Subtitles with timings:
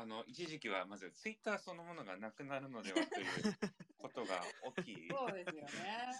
[0.00, 3.26] あの一時期はまずツイッターそのものがなくなるのではという
[3.98, 5.08] ことが大きい。
[5.10, 5.70] そうですよね。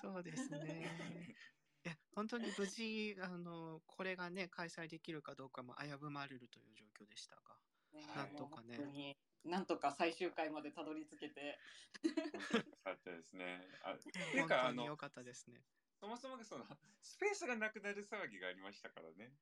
[0.02, 1.36] そうですね。
[1.86, 7.56] いや本当に無事あのこれがね開催できるかどうかも危ぶまれるという状況でしたが、
[7.92, 11.58] ねなんとかねなんとか最終回までたどり着けて。
[12.04, 13.66] よかったですね。
[13.82, 15.64] あっていう本かあの当に良かったですね。
[15.98, 16.66] そもそもがその
[17.00, 19.32] スペースがなくなる騒ぎがありましたからね。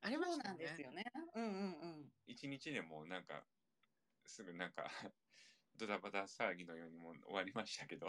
[0.00, 0.64] ありまそうなんしたね。
[0.64, 1.04] ですよね。
[1.34, 2.12] うんうんうん。
[2.26, 3.44] 一日でもうなんか
[4.26, 4.84] すぐなんか
[5.76, 8.08] ドタバタ騒ぎのようにもう終わりましたけど。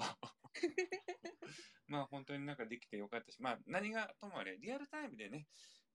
[1.87, 5.47] まあ本当になんかできてよかったしまあ何がともあれリアルタイムでね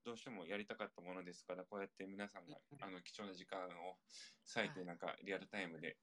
[0.04, 3.98] どうしてもやりたかったものですからこうやって皆さんがあの貴重な時間を
[4.54, 5.96] 割いてはいなんかリアルタイムで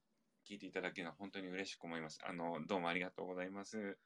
[0.44, 2.20] 聞いていただけるのは本当に嬉しく思います。
[2.24, 3.98] あのどうもありがとうございます。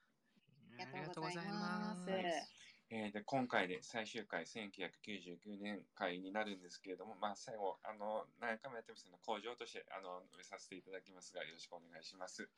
[0.79, 2.60] ありがとうございます
[2.93, 12.51] えーで今回で最終回1999年回になるんですけれども、まあ、最後あの何回もやってますので工場としてあの植えさせていただきますがよろしくお願いします。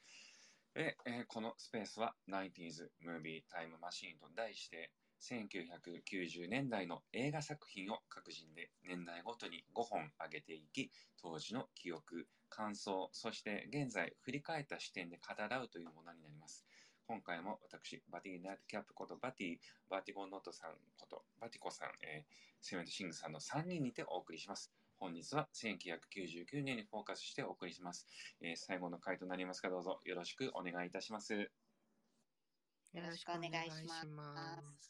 [0.75, 16.65] で、えーこのスペースは 90s Movie Time Machine と題して1990年代の映画作品を各人で年代ごとに5本上げていき当時の記憶感想そして現在振り返った視点で語らうというものになります
[17.07, 19.57] 今回も私バティナイトキャップことバティ
[19.91, 24.71] バティゴノートさんことバティコさん、えーセメントシングさんの3人にてお送りします。
[25.01, 28.07] 本日は1999年にフォーカスしてお送りします、
[28.41, 31.35] えー最後の回となりますがどうぞよろしくお願いいたします。
[31.35, 34.82] よろしくお願いします。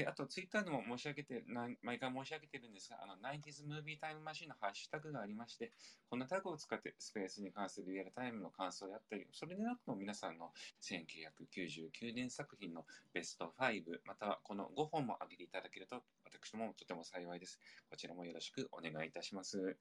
[0.00, 1.44] で、あと、ツイッターでも申し上げて、
[1.82, 5.72] 毎回申し上げてるんですが、あの、90s Movie Time Machine のハッシュタグがありまして、
[6.08, 17.60] このタグを使ってスペースに関するリアルタイムの感想であったり、それでなくても皆さんの1999年作品のベスト5、またはこの5本も挙げていただけると、私もとても幸いです。
[17.90, 19.76] こちらもよろしくお願いいたします。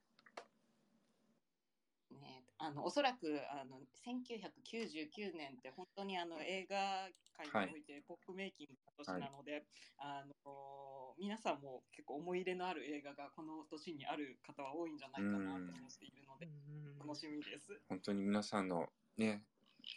[2.59, 7.07] ね、あのおそらくあの1999年って本当にあの映画
[7.51, 9.63] 界においてポップメイキングの年なので、
[9.97, 17.79] あの皆さんも結構思い入れのある映画がこの年にある方は多いんじゃないかなと思っているのでうん楽しみです。
[17.87, 18.87] 本当に皆さんの
[19.17, 19.43] ね、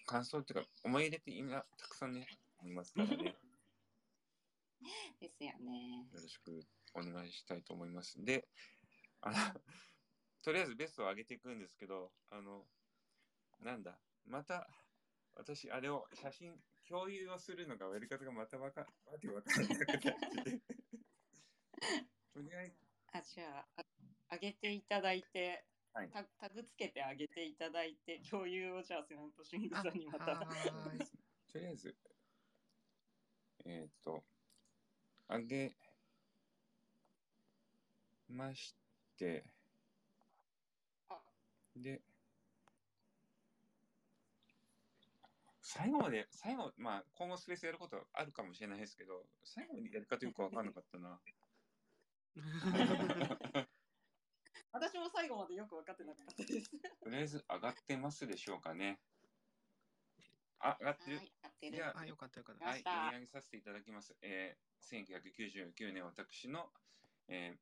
[0.06, 2.26] 感想っていうか、思い入れって今たくさんね、
[2.58, 3.34] ありますからね。
[5.20, 6.06] ですよね。
[6.12, 6.64] よろしく
[6.94, 8.22] お願いしたいと思います。
[8.24, 8.48] で、
[9.20, 9.36] あの、
[10.42, 12.64] とりあえずベストを上げていくんですけど、あの、
[13.60, 14.68] なんだ、また、
[15.34, 16.52] 私、あれを写真
[16.88, 18.86] 共有をするのがやり方がまたわか、わ
[19.20, 20.60] けわからなくなってて。
[22.34, 22.74] とりあえず、
[23.12, 23.84] あじゃあ
[24.30, 25.64] あげていただいて、
[25.94, 30.36] はいタタグつけてあげていただいて共有をじゃあセナントシングさんにまた。
[31.52, 31.94] とりあえず、
[33.66, 34.24] えっ、と、
[35.28, 35.76] 上げ
[38.28, 38.74] まし
[39.18, 39.61] て、あ
[41.76, 42.00] で、
[45.62, 51.18] 最後まで、最後、まあ、今後スペースやることあるかもしれないですけど、最後までやり方よくわかんなかったな。
[54.72, 56.70] 私も最後までよく分かってなかったです。
[57.02, 59.00] とりあえず上がってますでしょうかね。
[60.60, 61.16] あ、上がってる。
[61.16, 61.76] はい、やってる。
[61.76, 62.64] じゃあ、よかったよかった。
[62.66, 64.14] はい、読み上げさせていただきます。
[64.22, 66.70] えー、1999年私の、
[67.28, 67.56] え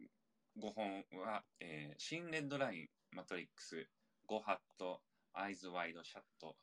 [0.00, 3.86] ー、5本は、えー、シン・レッド・ライン、マトリックス、
[4.26, 5.00] ゴハット、
[5.32, 6.56] アイズワイドシャット、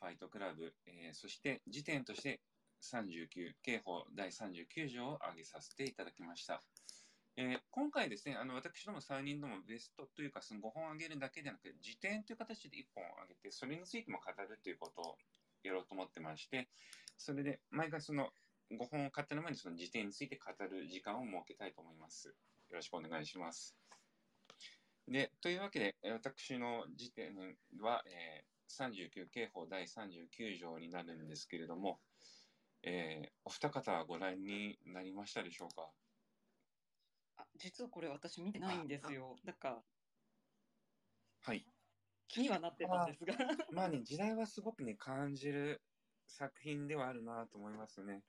[0.00, 2.40] ファイトクラブ、えー、そして次点として
[2.82, 6.62] 39、刑法第39条を挙げさせていただきました。
[7.36, 15.16] えー今回ですね、あの私ども3人ともベストというか、その5本挙げるだけでなく、時点という形で1本挙げて、それについても語るということを
[15.62, 16.68] やろうと思ってまして、
[17.16, 18.30] それで毎回その
[18.72, 22.28] 5本を買ったの前にその時点について語る時間を設けたいと思います。
[22.28, 22.34] よ
[22.72, 23.76] ろしくお願いします。
[25.10, 27.34] で、というわけで、えー私の時点
[27.80, 32.02] は、えー39刑法第39条になるんですけれども、
[32.82, 35.90] えーお二方はご覧になりましたでしょうか？
[37.38, 39.36] あ実はこれ私見てないんですよ。
[39.44, 39.84] だから
[41.40, 41.64] はい。
[42.28, 43.34] 気にはなってたんですが。
[43.72, 45.80] まあね、時代はすごくね、感じる
[46.26, 48.26] 作品ではあるなと思いますね。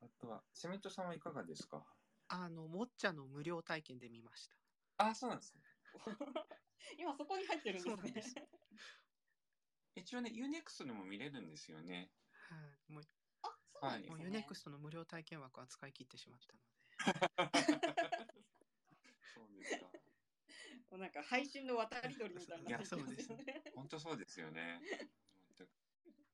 [0.00, 1.84] あとは、セメントさんはいかがですか？
[2.28, 4.67] あの、モッチャの無料体験で見ました。
[4.98, 5.64] あ、そうなんですね。
[6.98, 8.48] 今そこに入ってるんそうなんですですね。
[9.94, 12.14] 一応ね、UNEXT でも見れるんですよね。
[12.32, 12.80] はい。
[12.88, 13.02] もう、
[13.42, 14.26] あ、そうなんでもうすね。
[14.26, 16.68] ユネクストの無料体験枠は使い切ってしまったので。
[19.24, 19.96] そうですか。
[20.90, 23.16] もうなんか配信の渡り鳥みたいになってますよね。
[23.74, 24.86] 本当そうですよね。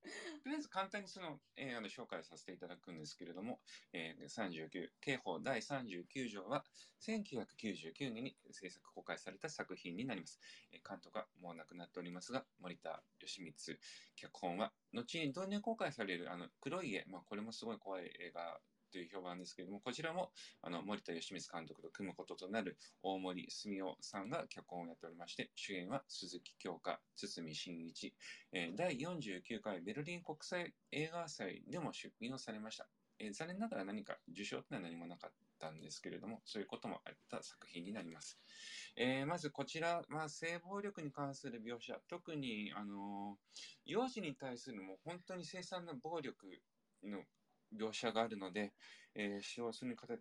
[0.42, 3.60] とりあえず簡単にその映画の紹介させていただくんですけれども、
[3.92, 6.64] えー、39、刑法第39条は、
[7.00, 10.40] 1999年に制作公開された作品になります。
[10.72, 13.78] えー、監督はもう亡くなっておりますが、森田義満、
[14.16, 18.60] 脚本は、後に同年公開される、あの、黒い家、まあ、これもすごい怖い映画
[18.94, 20.30] という評判ですけれども、こちらも
[20.62, 28.14] あの森田義満監督と組むこととなる大森澄夫さんが脚本をやっておりまして、主演は鈴木京香、堤真一、
[28.52, 32.86] えー、第49回ベルリン国際映画祭でも出品をされました。
[33.18, 38.38] えー、残念ながら何か受賞というのは何もなかったんですけれども、そういうこともあった作品になります。
[38.96, 43.38] えー、まずこちら、ま、性暴力に関する描写、特に、あの
[43.84, 46.46] 幼児に対するもう本当に凄惨な暴力
[47.02, 47.22] の
[47.78, 48.72] 描写があるので、
[49.14, 50.14] えー、使用する方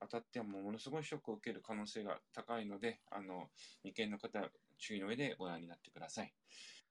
[0.00, 3.50] 当たってはもものすごいショックを受ける可能性が高いので、あの、
[3.82, 4.40] 未見の方、
[4.78, 6.32] 注意の上でご覧になってください。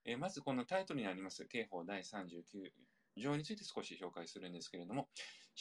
[0.04, 2.70] えー、まずこのタイトルにあります、刑法第39
[3.16, 5.08] 条について少し紹介するんですけれども、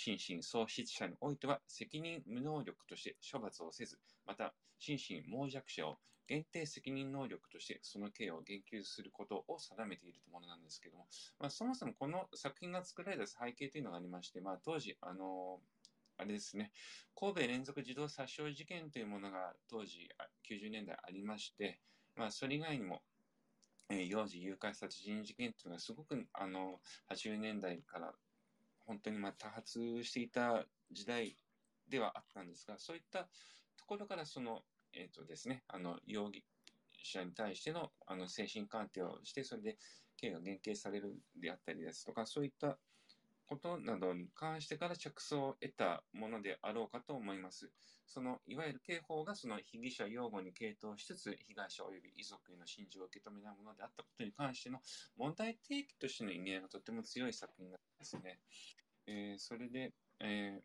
[0.02, 11.08] 心神喪失者においては責任無能力として処罰をせず、また心神耗弱者を限定責任能力としてその刑を言及することを定めているものなんですけども、
[11.38, 15.60] まあ、そもそもこの作品が作られた背景というのがありまして、まあ、当時、あの
[16.18, 16.72] あれですね、
[17.20, 20.08] 神戸連続児童殺傷事件というものが当時
[20.50, 21.80] 90年代ありまして、
[22.16, 23.02] まあ、それ以外にも、
[23.90, 26.80] えー、幼児誘拐殺人事件というのがすごくあの
[27.12, 28.14] 80年代から
[28.90, 31.38] 本当にまあ多発していた時代
[31.88, 33.30] ではあったんですが、そういった
[33.78, 34.64] ところからその
[34.94, 36.44] えっ、ー、とですね、あの、容疑
[37.04, 39.78] 者に対しての、あの、精神鑑定をして、それで
[40.18, 42.78] 刑が減刑されるであったりですとか、そういった
[43.46, 47.72] ことなどに関してから着想を得たものであろうかと思います。
[48.06, 54.80] その、いわゆる刑法がその被疑者擁護に傾倒しつつ、被害者及び遺族への心情を受け止めないものであったことに関しての
[55.18, 58.40] 問題提起としての意味合いがとても強い作品なんですね。
[59.08, 60.62] えー、それで、え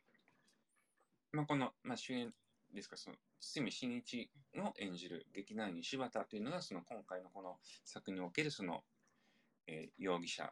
[1.32, 2.32] ー、まあ、この、まあ、主演
[2.72, 8.82] ですか、その、堤真一の演じる劇団員柴田というのが、その今回のこの作におけるその、
[9.66, 10.50] えー、容疑者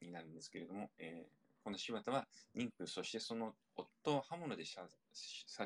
[0.00, 2.26] になるんですけれども、えー、この柴田は
[2.56, 4.88] 妊婦、そしてその夫を刃物で殺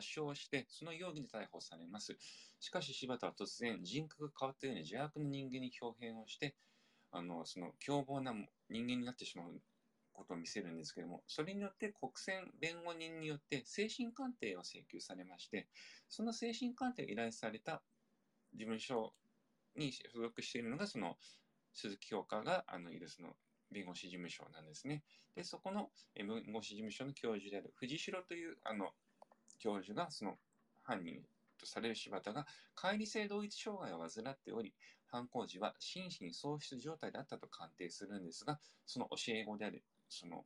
[0.00, 2.16] 傷して、その容疑で逮捕されます。
[2.60, 6.54] しかし柴田は突然人格が変わったように邪悪な人間に表変をして、
[7.10, 8.32] あの、その凶暴な
[8.68, 9.60] 人間になってしまう
[10.18, 15.68] ことを見せるんですけども、それによって国選弁護人によって精神鑑定を請求されまして、
[16.08, 17.82] その精神鑑定を依頼された
[18.52, 19.14] 事務所
[19.76, 21.16] に所属しているのが、その
[21.72, 23.30] 鈴木京香があのいるその
[23.70, 25.04] 弁護士事務所なんですね。
[25.36, 28.90] で、そこの弁護士事務所の教授である藤代というあの
[29.60, 30.34] 教授がその
[30.82, 31.22] 犯人
[31.58, 34.74] とされる柴田が乖離性同一障害を患っており、
[35.10, 40.44] 犯行時は心神喪失状態であったと鑑定するんですが、その教え子であるその、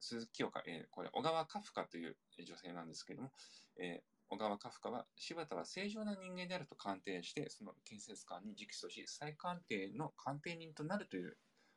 [0.00, 3.32] 鈴木京香、えー、これ、小川カフカという女性なんですけども、
[3.78, 11.36] えー、小川カフカは、柴田は正常な人間であると鑑定して、その建設官に直訴し、再鑑定の鑑定人となるという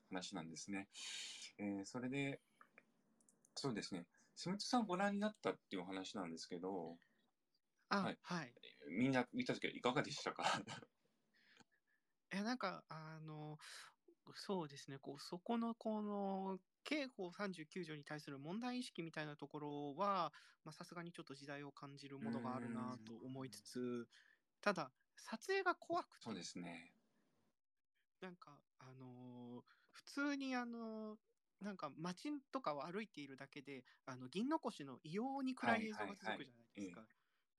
[0.10, 0.88] 話なんですね。
[1.58, 2.40] えー、それで、
[3.56, 6.98] そうですね、スミッさんご覧になったっていうお話なんですけど、
[7.90, 8.54] はい、はい、
[8.90, 10.44] みんな見た時はいかがでしたか？
[12.32, 13.60] え、なんか、あの、
[14.36, 20.34] そうですね、こう、そこの、この、刑法39条に対する問題意識みたいなところは、
[20.72, 24.08] さすがにちょっと時代を感じるものがあるなと思いつつ、
[24.62, 26.24] ただ、撮影が怖くて。
[26.24, 26.94] そうですね。
[28.22, 31.18] なんか、あのー、普通にあのー、
[31.62, 37.06] なんか街とかを歩いているだけで、あの銀の腰の異様に暗い映像が続くじゃないですか。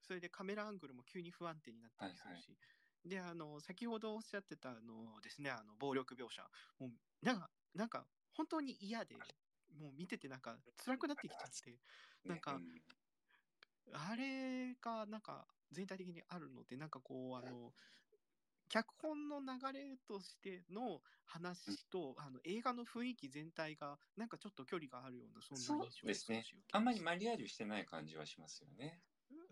[0.02, 2.49] それでカメラアングルも急に不安定になったりするし。
[2.49, 2.74] はいはい
[3.04, 6.49] で、あの、先ほどおっしゃってた、あのですね、あの、暴力描写。
[6.78, 6.92] もう、
[7.23, 9.26] なんか、なんか、本当に嫌で、
[9.73, 11.80] もう見ててなんか辛くなってきちゃって、
[12.26, 12.62] なんか、
[13.92, 17.73] あれがなんか全体的にあるので、なんかこう、あの、
[18.68, 26.46] 脚本の流れとしての話と、あの映画の雰囲気全体がなんかちょっと距離があるようなそんな印象ですね。
[26.73, 29.02] あんまりマリアージュしてない感じはしますよね。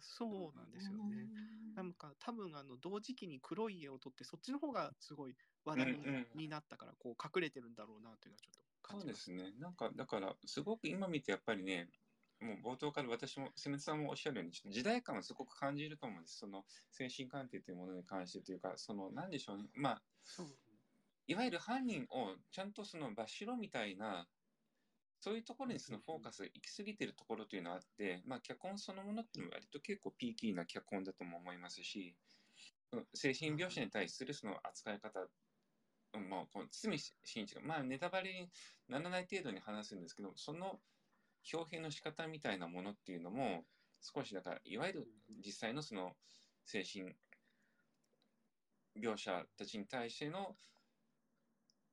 [0.03, 1.31] そうなんですよね。
[1.75, 5.99] なんか多分あの同時期に黒い家を撮ってそっちの方がすごい話題
[6.35, 9.25] になったから、こう隠れてるんだろうなというのはちょっと感じます。
[9.27, 9.59] そうですね。
[9.59, 11.89] なんかだからすごく今見てやっぱりね、
[12.41, 16.39] もう冒頭から私も、瀬根さんもおっしゃるように、ちょっと時代感をすごく感じると思うんです。
[16.39, 19.71] その精神鑑定というものに関してというか、その、なんでしょうね。
[19.75, 20.03] まあ、
[21.27, 24.29] いわゆる犯人をちゃんとその場しろみたいな
[25.23, 32.17] そういうところにそのフォーカスが行き過ぎてるところというのがあって、まあ、脚本そのものっていうのは割と結構ピーキーな脚本だとも思いますし、
[33.15, 35.21] 精神描写に対するその扱い方
[36.15, 38.51] うんもうこの堤真一が、まあ、ネタバレに
[38.89, 40.81] ならない程度に話すんですけど、その
[41.53, 43.65] 表現の仕方みたいなものっていうのも、
[44.01, 45.07] 少しだから、いわゆる
[45.45, 46.17] 実際のその
[46.67, 47.15] 精神
[49.01, 50.57] 描写たちに対しての、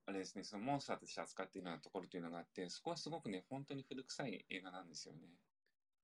[0.09, 5.29] あれですね、そのモンスターとして扱っているようなところというのがあって、そこはすごくね、本当に古臭い映画なんですよね。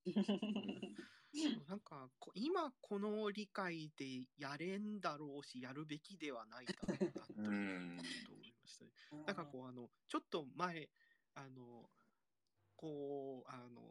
[1.67, 7.97] なんかこ今この理解でやれんだろうしやるべきではないだろうなとうん。
[8.25, 8.91] と思いましたね。
[9.25, 10.89] なんかこうあのちょっと前
[11.33, 11.89] あの
[12.75, 13.81] こうあの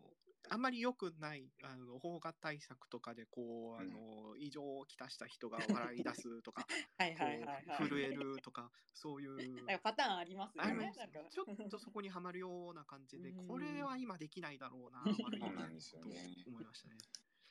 [0.50, 6.66] あんまり良くないあの邦画対策とかでこうあの異常をきたした人が笑い出すとか
[6.98, 7.88] はいこはいはいはうい。
[7.88, 10.74] 震えるとかそういうなんかパターンありますよね。
[10.74, 11.00] なんか
[11.30, 16.96] すちょっとそこにはまるような感じでうんこれは今できないだろうな悪いそうなんですよとね思いましたね。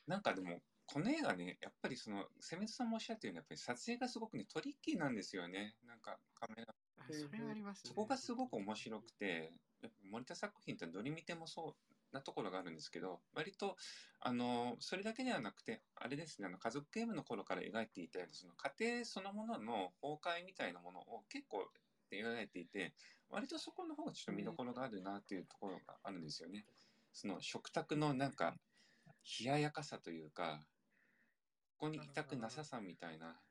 [0.06, 5.74] なんかでも、この映画ね、やっぱりその、セメトさんもおっしゃったように、やっぱり撮影がすごくね、トリッキーなんですよね。
[5.86, 7.88] なんかカメラあそれはありますね。
[7.88, 9.52] そこがすごく面白くて、
[10.10, 13.76] 森田作品ってどれ見てもそうなところがあるんですけど、割と、
[14.20, 21.68] あの、それだけではなくて、あれですね、あの、家族ゲームの頃から描いていたような、その家庭そのものの崩壊みたいなものを結構
[22.10, 22.94] 描いていて、
[23.28, 26.66] 割とそこの方がちょっと見どころがあるなっていうところがあるんですよね。
[27.12, 28.56] その食卓のなんか、
[29.40, 30.66] 冷ややかさというか、
[31.78, 33.43] ここにいたくなささみたいな。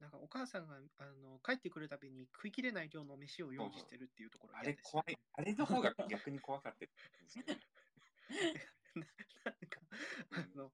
[0.00, 5.12] なんかお母さんがあの帰ってくるたびに食い切れない量の飯を用意してるっていうところあ嫌ですよね。
[5.12, 6.90] れ怖い、あれの方が逆に怖かったで
[7.26, 7.60] すよね。
[9.44, 9.80] なんか
[10.30, 10.72] あの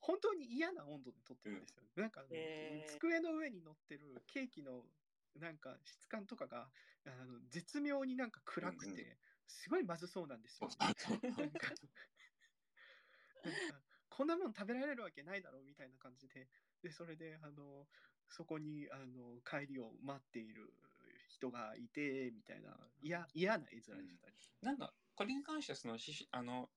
[0.00, 1.82] 本当に嫌な温度で撮ってるんですよ。
[1.96, 2.92] なんかあの、へー。
[2.92, 4.84] 机の上に乗ってるケーキの
[5.36, 6.68] なんか質感とかが
[7.06, 9.16] あの絶妙になんか暗くて、うんうん。
[9.46, 11.36] すごいまずそうなんですよ、そうそうそう。
[11.36, 11.68] なんか
[13.44, 16.48] なんかこんなもん食べられるわけないだろうみたいな感じで。
[16.82, 17.88] でそれであの
[18.28, 20.74] そこにあの帰りを待っている
[21.28, 24.32] 人がいてみたいな嫌嫌な絵面でしたね。
[24.62, 26.70] なんか、これに関しては、その、ししあの、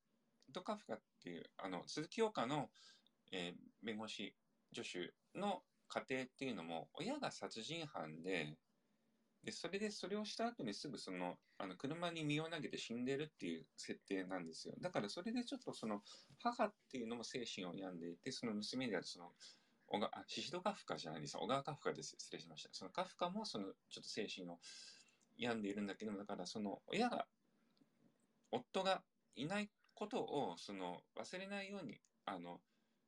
[0.50, 2.70] ドカフカっていう、あの、鈴木岡の、
[3.32, 4.36] えー弁護士
[4.76, 8.58] 助手の家庭っていうのも、親が殺人犯で、
[9.44, 14.76] で、それでそれをした後にすぐその、あの、車に身を投げて死んでるっていう設定なんですよ。
[14.82, 16.02] だからそれでちょっとその、
[16.40, 19.34] 母っていうのも精神を病んでいて、その娘であるその、
[19.90, 21.36] 小川、あ、シシドカフカじゃないです。
[21.38, 22.16] 小川カフカです。
[22.18, 22.70] 失礼しました。
[22.72, 24.60] そのカフカもその、ちょっと精神を
[25.36, 27.28] 病んでいるんだけども、だからその、親が、
[28.52, 29.04] 夫が
[29.36, 32.62] いないことを、その、忘れないように、あの、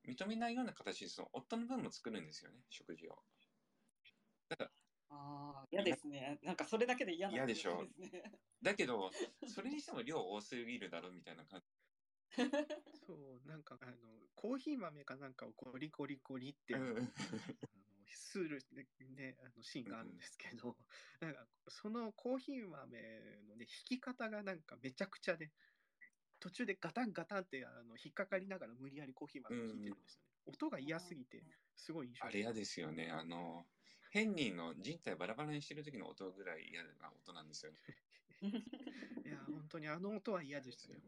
[0.07, 3.19] 認めないような形で、その、夫の分も作るんですよね、食事を。
[5.09, 6.39] ああ、嫌ですね。
[6.41, 7.85] なんかそれだけで嫌な嫌でしょ。
[8.63, 9.11] だけど、
[9.47, 11.80] それにしても量多すぎるだろ、みたいな感じ。
[13.05, 13.95] そう、なんか、あの、
[14.35, 16.95] コーヒー豆かなんかをゴリゴリゴリって、あの、
[18.07, 20.75] するね、ねあのシーンがあるんですけど、
[21.19, 22.77] なんか、そのコーヒー豆
[23.47, 25.51] のね、引き方がなんかめちゃくちゃで、
[26.39, 30.31] 途中でガタンガタンってあの引っかかりながら無理やりコーヒー豆を引いてるんですよね。
[30.47, 31.43] 音が嫌すぎて、
[31.75, 33.11] すごい印象あれ嫌ですよね。
[33.11, 33.65] あの、
[34.11, 37.77] ヘンリーの人体バラバラにしてる時の音ぐらい嫌な音なんですよね。
[39.25, 41.00] いや、本当にあの音は嫌でしたよ。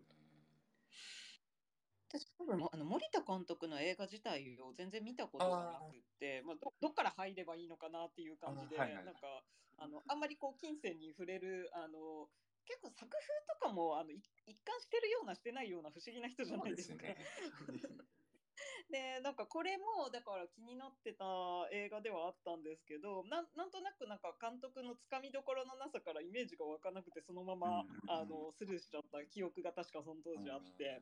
[2.14, 9.42] 私多分あの森田監督の映画自体を全然見たことがなくってまあ、どどっから入ればいいのかなっていう感じで、あはいはいなんか
[9.82, 12.30] あのあんまりこう金銭に触れるあの
[12.70, 13.18] 結構作風
[13.50, 17.04] とかもあのい一貫してるようなしてないような不思議な人じゃないですか。
[18.92, 21.26] でなんかこれもだから気になってた
[21.72, 31.02] 映画ではあったんですけどなんなんとなくなんか監督のつかみどころのなさからイメージが湧かなくてそのまま、あのスルーしちゃった記憶が確かその当時あって。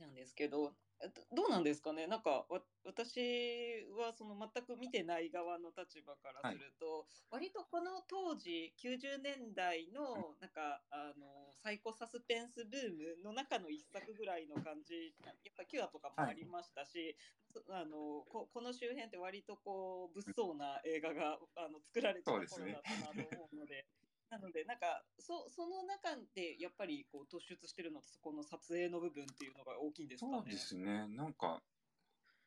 [0.00, 0.72] なんですけど
[1.02, 2.06] えどどうなんですかね？
[2.06, 17.16] なんかわ私はその全く見てない側の立場からすると、割とこの当時90年代のなんかあのサイコサスペンスブームの中の一作ぐらいの感じやっぱキュアとかもありましたし、
[17.52, 23.84] そあのここの周辺って割とこう物騒な映画があの作られてた頃だったなと思うので。
[24.30, 30.38] なのでなんかそその中でやっぱりこう突出してるのとそこの撮影の部分っていうのが大きいんですかね。
[30.38, 31.08] そうですね。
[31.08, 31.62] なんか、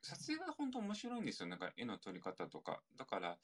[0.01, 1.49] 撮影が本当面白いんですよ。
[1.49, 2.83] なんか絵の撮り方とか。
[2.97, 3.39] だから、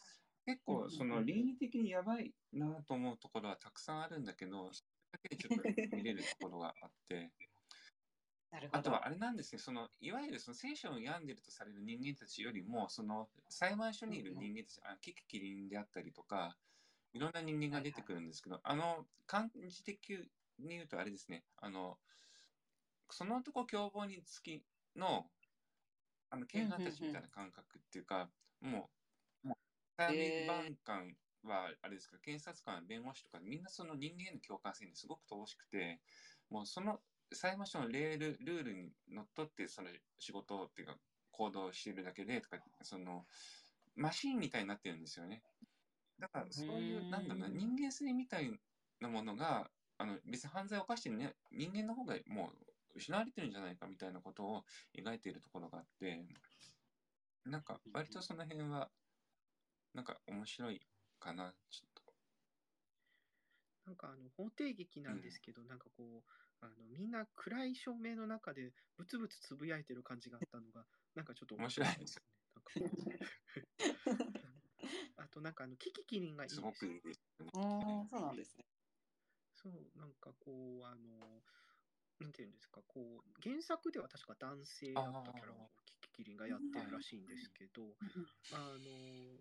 [0.46, 5.58] 結うんうんうん構その倫理的にやばいなと思うところはたくさんあるんだけど、それだけでちょっ
[5.90, 7.34] と見れるところがあって。
[8.52, 8.80] なるほど。
[8.80, 16.58] あとはあれなんですね、そのいわゆるその聖書を病んでるとされる人間たちよりも、その裁判所にいる人間たち、あキキキリンであったりとか、
[17.16, 20.10] いろんな人間が出てくるんですけど、あの、漢字的
[20.60, 21.98] に言うとあれですね、あの、
[23.10, 24.66] その男凶暴につき
[24.98, 25.32] の、
[26.30, 28.30] あの、警官たちみたいな感覚っていうか、
[28.60, 28.92] も
[29.46, 29.58] う、も
[29.98, 36.02] 裁判官は、あれですか、検察官、弁護士とか、みんなその人間への共感性にすごく乏しくて、
[36.50, 40.98] もうその裁判所のレール、ルールにのっとって、その仕事っていうか、
[41.32, 43.26] 行動しているだけで、とか、その、
[43.96, 45.44] マシーンみたいになってるんですよね。
[46.20, 48.52] だから、そういう、なんだろうな、人間性みたい
[49.02, 52.52] なものが、あの、別に犯罪を犯してる、ね、人間の方がも
[52.94, 54.64] う失われてるんじゃないかみたいなことを
[54.98, 56.26] 描いているところがあって、
[57.46, 58.90] なんか、割とその辺は、
[59.94, 60.82] なんか面白い
[61.20, 62.06] かな、ちょっと。
[63.86, 72.30] なんかあの法廷劇なんですけど、うん、なんかこうあのみんな暗い照明の中でブツブツつぶやいてる感じがあったのがなんかちょっと面白いですよね。
[75.18, 77.48] あとなんかあのキキキリンがいいですすごくいいですね。
[77.54, 78.66] あそうなんですね。
[79.54, 80.52] そうなんかこ
[80.84, 81.42] うあの
[82.20, 87.82] なんていうんですかこう原作では確か男性だったキャラをキキキリンがやってるらしいんですけど
[88.52, 89.40] あの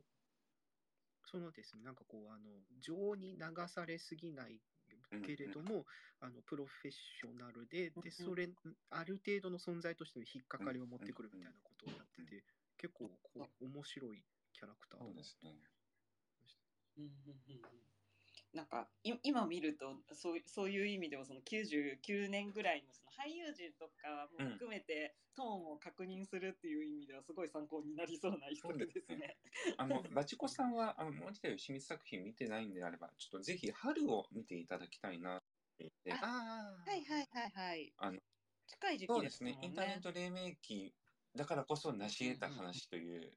[1.34, 2.44] そのですね、なんかこう、あの、
[2.80, 4.60] 情に流されすぎない
[5.26, 5.84] けれども、
[6.20, 8.48] あのプロフェッショナルで、で、それ、
[8.90, 12.44] ある程度の存在としての引っかかりを持ってくるみたいなことをやってて、
[12.78, 14.22] 結構こう面白い
[14.54, 15.58] キャラクターだそうですね。
[18.54, 29.16] なんか今見るとそうそういう意味でもその99年ぐらいのその俳優陣とかも含めてトーンを確認するっていう意味ではすごい参考になりそうな一作ですね。
[29.16, 29.36] ね
[29.76, 35.42] あの バチコさんはあの森田義満作品見てないんであればちょっとぜひ春を見ていただきたいなっ
[35.76, 37.92] てああはいはいはいはい。
[37.96, 38.20] あの
[38.68, 40.94] 近い時期ですね、ね、インターネット黎明期
[41.34, 43.36] だからこそ成し得た話という。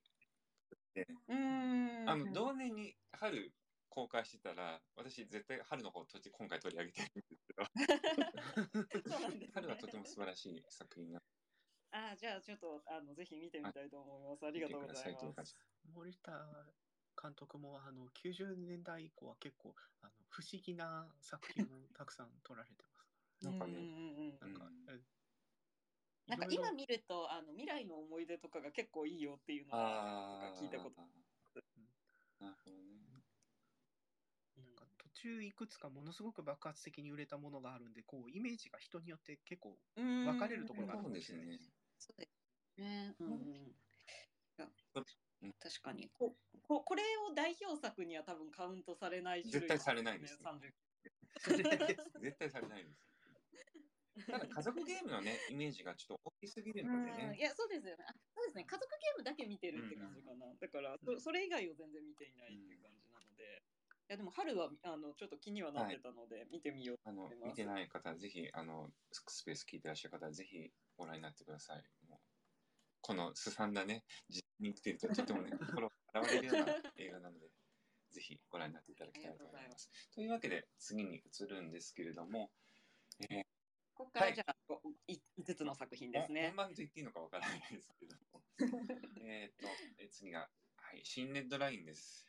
[1.28, 3.52] うん、あの同年に春
[3.90, 7.64] 公開してたら、私絶対春の方と今回取り上げてるんですけど。
[9.38, 11.22] ね、春はとても素晴らしい作品な
[11.92, 14.46] あじゃあちょっとあのぜひ見てみたいと思います。
[14.46, 15.58] ありがとうございます。
[15.94, 16.32] 森田
[17.20, 23.08] 監督もあの90年代以降は結構あの不思議な作品をたくさん撮られてます。
[23.42, 24.70] なんかね、なんか、
[26.28, 31.12] なんか今見るとあの未来の思い出とかが結構いいよっていうのが聞いたことある。
[32.40, 32.98] なるほどね。
[35.18, 41.60] 中いくつかものすごく爆発的に売れたものがあるんで、こうイメージが人によって結構分かれるところがあるんですよね。
[41.98, 43.16] そうですね。
[43.20, 43.26] う
[45.48, 50.40] ん、確かにこここれを代表作には多分カウントされない 絶対されないです、ね、
[52.20, 53.00] 絶対されないです。
[54.26, 57.36] ただ家族ゲームのね、 イメージがちょっと大きすぎるのでね。
[57.38, 58.06] いや、そうですよね。
[58.08, 58.66] あそうですね。
[58.66, 60.48] 家族ゲームだけ見てるって感じかな。
[60.48, 63.64] うん、だからそ、それ以外を全然見ていないっていう感じなので。
[64.10, 71.84] いやでも春はあのちょっと気にはなってたので、見てみようあの見てない方ぜひあのスペース聞いてらっしゃる方ぜひご覧になってください
[73.02, 77.50] このすさんだね実に生きているととてもね 心洗われるような映画なので
[78.12, 82.52] ぜひご覧になっていただきたいと思いますというわけで次に移るんですけれども、
[83.30, 83.46] えー、
[83.98, 86.54] ここからじゃあ、はい、5つの作品ですね。
[86.56, 88.44] 本番と言っていいのかわからないですけれども。
[89.26, 89.68] えっと
[90.12, 92.28] 次が、はい、新レッドラインです。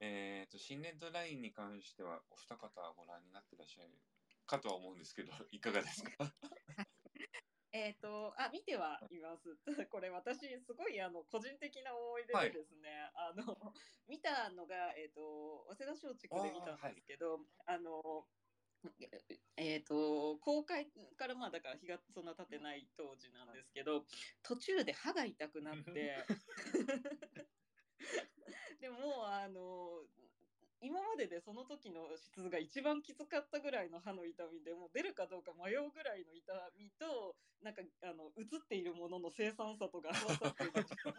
[0.00, 3.90] えっ、ー、と、新ネットラインに関しては、お二方はご覧になってらっしゃる
[4.46, 6.10] かとは思うんですけど、いかがですか？
[7.72, 9.54] えっと、あ、見てはいます。
[9.92, 13.56] これ私、すごいあの個人的な思い出でですね、はい、あの、
[14.08, 18.26] 見たのが、えっ、ー、と、早稲田松竹で見たんですけど、あ,、の、
[19.56, 24.06] えっ、ー、と、公開からまあだから日がそんな経ってない当時なんですけど、
[24.42, 26.24] 途中で歯が痛くなって、
[28.80, 30.06] でもあの
[30.80, 40.64] 今まででその時の質が一番きつかったぐらいの歯の痛みでも出るかどうか迷うぐらいの痛みとなんかあの映っているものの生産さとか合わさって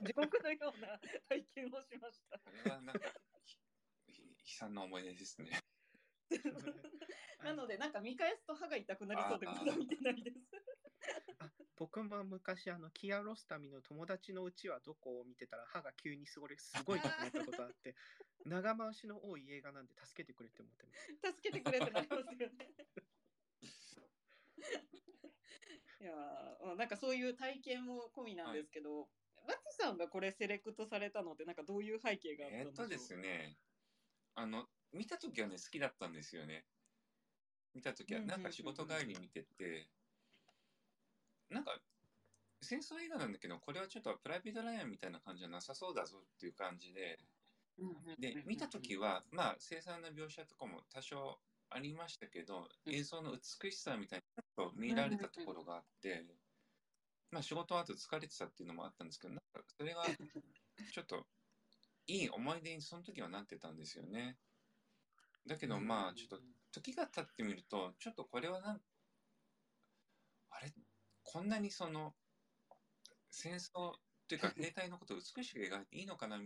[0.09, 2.39] 地獄のような体験をしました。
[2.39, 3.11] これはなんか悲
[4.57, 5.61] 惨な思い出ですね。
[7.43, 10.37] なのでなんか見返すと歯が痛くなりそうでまだ見てないです。
[11.39, 17.95] あ僕も昔あのキア・ロスタミの友達のうちはどこを見てたら歯が急にすごいすごい痛くなったことあって
[18.45, 22.21] 長回しの多い映画なんで助けてくれって思ってます助けてくれってなります。
[22.21, 22.75] よ ね
[26.01, 26.13] いや
[26.77, 32.69] なんかそういう体験も込みなんですけど、はい、バツさんがこれセレクトされたのってなんかどういう背景があったんでしょう？
[32.69, 33.57] えっとですね。
[34.35, 36.65] あの見た時はね好きだったんですよね
[37.73, 39.89] 見た時はなんか仕事帰り見てて、
[41.49, 41.71] なんか
[42.61, 47.17] 戦争映画なんだけどこれはちょっとプライベートライアンみたいな感じじゃなさそうだぞっていう感じで
[48.19, 56.23] で見た時はまあ凄惨な描写とかも多少ありましたけど映像の美しさみたいにちょっと見られたところがあって
[57.31, 60.03] まあ仕事後疲れてたっていうのもあったんですけどなんかそれが
[60.91, 61.25] ちょっと
[62.07, 64.37] いい思い出にその時はなってたんですよね。
[65.47, 66.39] だけどまあちょっと
[66.71, 68.81] 時が経ってみるとちょっとこれはなん
[70.51, 70.71] あれ？
[71.23, 72.13] こんなにその
[73.29, 73.93] 戦争
[74.27, 76.39] というか 兵隊のことを美しく描いていいのかな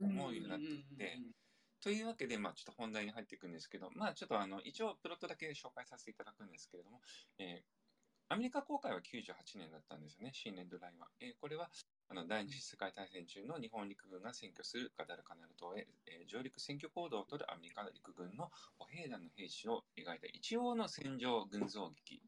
[0.00, 1.18] 思うようになってきて。
[1.82, 7.00] というわけで、まあ、ちょっと本題に入っていくんですけど、まあ、ちょっとあの一応プロットだけ紹介させていただくんですけれども、
[7.38, 7.62] えー、
[8.28, 11.08] アメリカ公開は98年だったんですよね、新年度ラインは。
[11.20, 11.70] えー、これは
[12.08, 22.22] あの第二次世界大戦中の日本陸軍が占拠するガダルカナル島へ、えー、上陸選挙行動をとるアメリカ陸軍の歩兵団の兵士を描いた一応の戦場群像劇、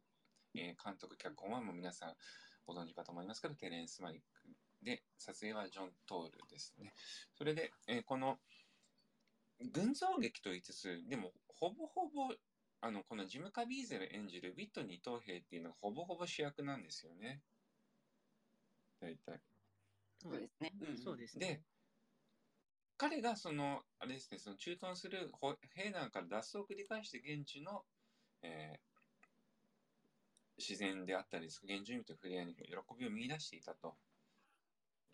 [0.57, 2.15] えー、監督脚本はもう皆さん
[2.67, 6.93] ご存知かと思いますけどテレンス・マリックで撮影はジョン・トールですね。
[7.37, 8.39] それで、えー、この
[9.73, 12.35] 群像劇と言いつつでもほぼほぼ
[12.81, 17.41] あのこのジム・カビーゼル演じるウィットニー・トーヘイっていうのがほぼほぼ主役なんですよね。
[19.01, 19.41] 大体。
[20.21, 21.47] そうですね、うん、そうですね。
[21.47, 21.61] で
[22.97, 25.31] 彼がそのあれですねその駐屯する
[25.75, 27.85] 兵団から脱走を繰り返して現地の、
[28.43, 28.79] えー、
[30.59, 32.63] 自然であったり原住民と触れ合いに喜
[32.99, 33.95] びを見出していたと。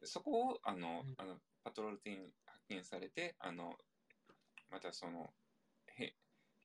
[0.06, 3.72] そこをあの、うん、あのパトロール艇に発見されてあの
[4.70, 5.30] またその
[5.86, 6.14] 兵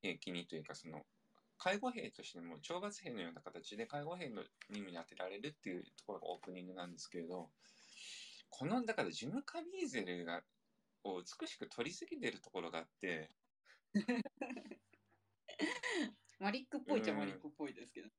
[0.01, 1.05] 兵器にというかその
[1.57, 7.49] 介護兵としても懲罰兵のような形で介護兵の任務に当てられるっていうところがオープニングなんですけれど
[8.49, 10.41] このだからジム・カビーゼルが
[11.03, 13.29] を美しく撮りすぎてるところがあって
[16.39, 18.09] マリックっぽいじゃマリックっぽいですけど、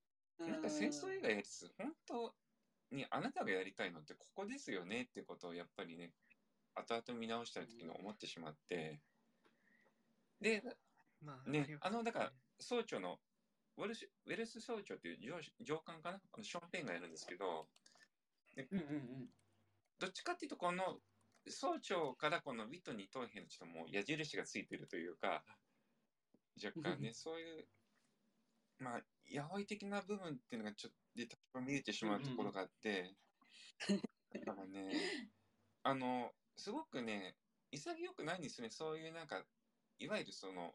[0.46, 2.34] なんか戦争映画やりつつ本当
[2.90, 6.10] にあなたがやりたいのってここですよねってことをやっぱりね
[6.74, 9.00] 後々見直した時に思ってしまって、
[10.40, 10.62] で、
[11.22, 13.18] まあ、ね、あの、だから、総長の、
[13.76, 16.16] ウェルスウェルス総長っていう上上官かな？
[16.16, 17.66] あのショーン・ペンがやるんですけど、
[18.54, 19.28] でうんうんうん、
[20.00, 20.98] どっちかっていうと、この
[21.48, 25.44] 総長からこのウィットニー・トーヘンのちょっともう矢印がついてるというか、
[26.62, 27.66] 若干ね、そういう、
[28.78, 30.92] まあ、やわい的な部分っていうのがちょっ
[31.52, 33.14] と見えてしまうところがあって、
[34.32, 34.90] だからね、
[35.84, 37.36] あの、すごくね、
[37.70, 39.44] 潔くないんですね、そういうなんか、
[39.98, 40.74] いわゆるその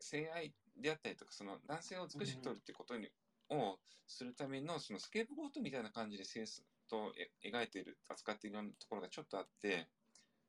[0.00, 3.08] 性愛であったりとかその男性を美しく撮るってことに、
[3.50, 9.88] うん、をするためのそのスケープゴートみたいな感じでセンスと描いている扱っているところがちょっとあって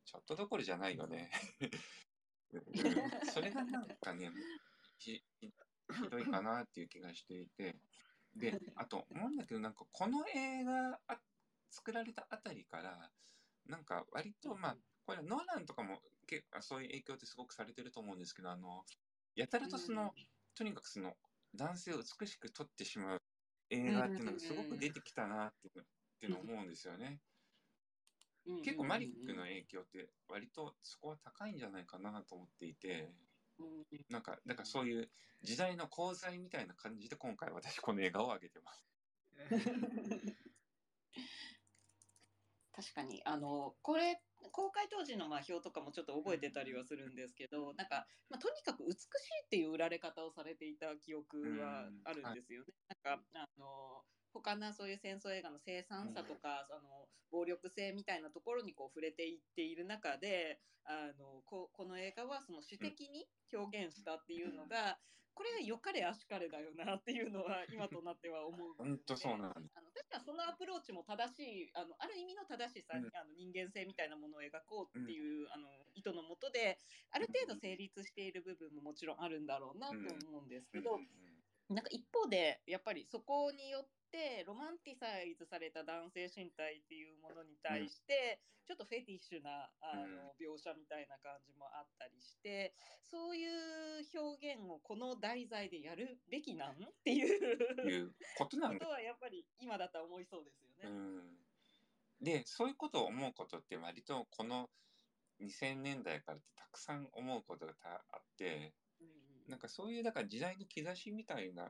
[0.04, 1.32] ちょっとどころじゃないよね。
[3.34, 4.30] それがなんかね
[4.98, 7.78] ひひどいかなっていう気がしていて。
[8.36, 11.22] であと思うんだけどなんかこの映画あ
[11.70, 13.12] 作られたあたりから
[13.68, 18.84] なんか割とまあこれノーランとかもけそういう影響ってすごくされてると思うんですけどあの
[19.36, 20.14] やたらとその、
[20.56, 21.14] とにかくその
[21.56, 23.22] 男性を美しく撮ってしまう
[23.70, 25.86] 映画っていうのがすごく出てきたなっていう
[26.24, 27.20] っていうのを思うんですよね。
[28.64, 33.12] 結構マリックの影響って割とそこは高いんじゃないかなと思っていて。
[34.10, 35.12] なんか、だからそういう
[35.44, 38.84] 時代の功罪みたいな感じで今回私この映画を上げてます。
[42.76, 44.20] 確かにあのこれ
[44.52, 49.00] 公開当時のまあ表とかもちょっと覚えてたりはするんですけどなんか、まあ、とにかく美しい
[49.46, 52.74] っていう売られ方をされていた記憶はあるんですよね。
[53.06, 64.98] なんかあの他のそういう戦争映画の凄惨さとか、その暴力性みたいなところにこう触れていっている中であのここの映画はその主的に表現したっていうのが、
[65.34, 75.66] これが良かれ悪かれだよなっていうのは今となっては思う本当そうなんあの確かそのアプローチも正しいあのある意味の正しさ、うん、あの人間性みたいなものを描こうっていう、うん、あの
[75.96, 76.78] 意図のもとで
[77.10, 92.74] ある程度成立している部分ももちろんあるんだろうなと思うんですけど、うん、なんか一方でやっぱりそこによってってロマンティサイズされた男性身体っていうものに対して、ちょっとフェティッシュなあの描写みたいな感じもあったりして
[93.04, 93.50] そういう
[94.16, 101.26] 表現をこの題材でやるべきなんっていうことはやっぱり今だったら思いそうですよね。
[102.22, 104.70] でそういうことを思うことって割とこの
[105.42, 107.74] 2000年代からってたくさん思うことが
[108.14, 111.70] あって、うん、なんかそういうだから時代の兆しみたいな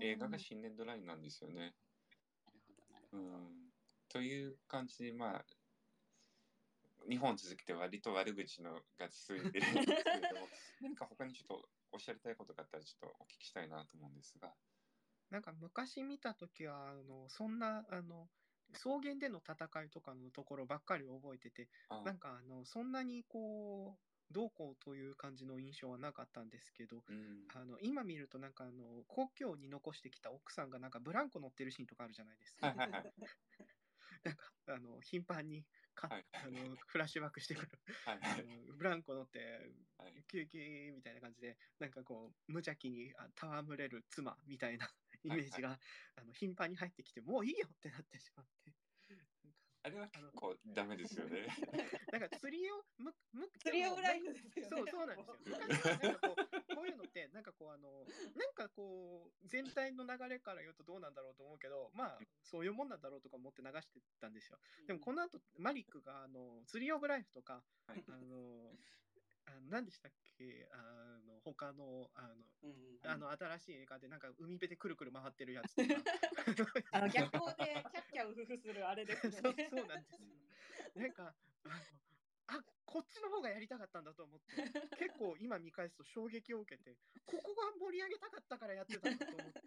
[0.00, 1.74] 映画が新年度ラインなんですよね。
[2.44, 3.52] なるほどなるほど。
[4.08, 5.44] という感じでまあ
[7.08, 10.48] 日本続きて割と悪口のが続いてるんですけれども
[10.80, 14.54] 何か他にちょっとおっしゃりたいことがあったらちょっとお聞きしたいなと思うんですが。
[15.30, 18.28] なんか昔見た時はあのそんなあの
[18.72, 21.68] 草原での戦いとかのところばっかり覚えてて
[22.04, 32.74] なんかあのそんなにこうどうこうという感じの印象はなかったんですけど、うん、あの今見るとなんかあの故郷に残してきた奥さんがなんかブランコ乗ってるシーンとかあるじゃないですか。
[34.24, 35.64] なんかあの頻繁に
[35.94, 36.24] か、はい。
[36.32, 37.68] あのフラッシュバックしてくる。
[38.04, 39.38] はいあのブランコ乗って
[39.98, 40.24] はい。
[40.28, 44.88] キューキューみたいな感じでなんかこう無邪気にあ戯れる妻みたいな
[45.24, 45.78] イメージが、
[46.16, 48.72] あの頻繁に入ってきてもういいよってなってしまって
[49.84, 51.46] あれは結構ダメですよね。
[52.12, 54.66] なんか釣りをむむ釣りオブライフですよね。
[54.70, 55.36] そうそうなんですよ。
[55.58, 64.58] 昔はなんかこうこういうのってなんかこうあのなんかこう全体の流れから言うとどうなんだろうと思うけどまあそういうもんなんだろうとか思って流してたんですよ。
[64.86, 68.72] でもこの後マリックがあの釣りオブライフとか、はいあの
[69.52, 70.66] あの何でしたっけ？
[70.72, 76.02] あの他のあのうんあの新しい映画でなんか海辺でくるくる回ってるやつとか。
[76.92, 79.68] あの逆光でキャッキャウフフするあれですよ そうね。
[79.70, 80.28] そうなんですよ。
[80.94, 81.34] なんか
[81.64, 81.74] あ
[82.54, 84.56] のあこっちの方がやりたかったんだと思って。
[84.96, 89.60] 結構今見返すと衝撃を受けてここが盛り上げたかったからやってたんだと思って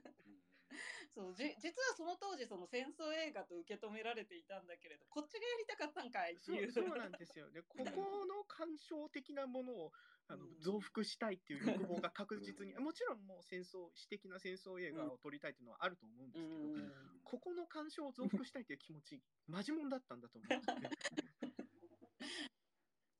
[1.13, 6.71] そうじ実はその当時その戦争映画と受け止められていたんだけれどこっちがやりたかったんかいっていう。
[6.71, 9.91] そうなんですよね ここの感傷的なものを
[10.27, 20.61] あのうん増幅したいっていう欲望が確実にもちろんもう戦争詩的な戦争映画を撮りたいっていうのはあると思うんですけど、うんここの感傷を増幅したいっていう気持ちマジもんだったんだと思うん。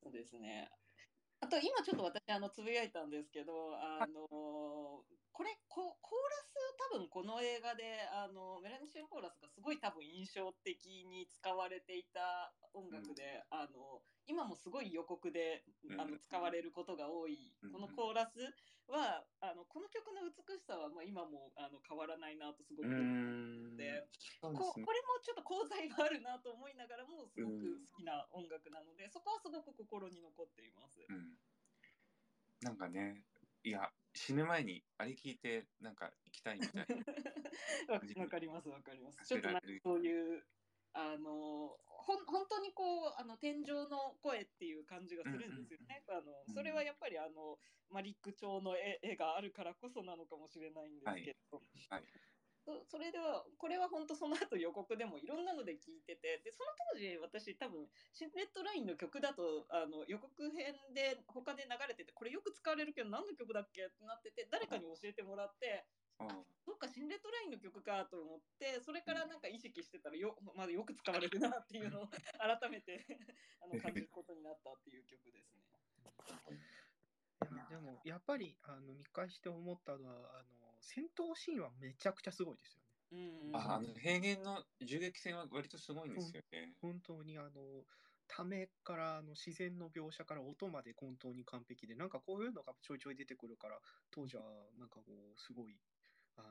[0.03, 0.71] そうですね。
[1.39, 5.03] あと今ちょっと私あのつぶやいたんですけど、あの
[5.35, 6.55] これココーラス
[6.95, 13.99] 多分この映画であのメラニシュンコーラスがすごい多分印象的に使われていた音楽で、あの
[14.31, 15.99] 今もすごい予告でうん。
[15.99, 17.71] あの使われることが多い、うん。
[17.75, 18.39] このコーラス
[18.87, 24.07] はあのこの曲の美しさはまあ今もあの変わらないなとすごくう思んって。
[24.39, 31.03] ここれもちょっと功罪があるなと思いながらもすごく好きな音楽なので、そこはすごく心に残っています。
[31.03, 31.35] うん。
[32.63, 33.19] なんかね、
[33.65, 36.85] いや、死ぬ前にあれ聞いて、なんか行きたいみたいな。
[37.89, 39.25] わわかりますわかります。
[39.25, 40.45] ちょっとなんかそういう
[40.93, 46.03] あのほん本当にこうあの天井の声っていう感じがするんですよね。
[46.07, 51.57] あのうんそれはやっぱりあのマリック調の絵絵があるからこそなのかもしれないんですけど。
[51.89, 52.34] はいそ
[52.89, 65.85] それではこれは本当その後予告でもいろんなので聞いててでその当時私多分シンレッドラインの曲だとあの予告編で他で流れててこれよく使われるけど何の曲だっけってなってて誰かに教えてもらって
[66.19, 66.27] うん。
[66.65, 72.07] そっかシンレッドラインの曲かと思ってそれからなんか意識してたらよまだよく使われるなっていうのを
[72.39, 73.05] 改めて
[73.61, 75.61] あの感じることになったっていう曲ですね。
[77.69, 82.85] でもやっぱりあの見返して思ったのはあの戦闘シーンはめちゃくちゃすごいですよね。
[83.11, 86.73] うんああの平原の銃撃戦は割とすごいんですよね。
[86.81, 87.85] 本当にあの
[88.27, 93.77] ためからあの自然の描写から音まで本当に完璧でなんかこういうのがちょいちょい出てくるから
[94.11, 94.43] 当時は
[94.79, 95.77] なんかこうすごい
[96.37, 96.49] あの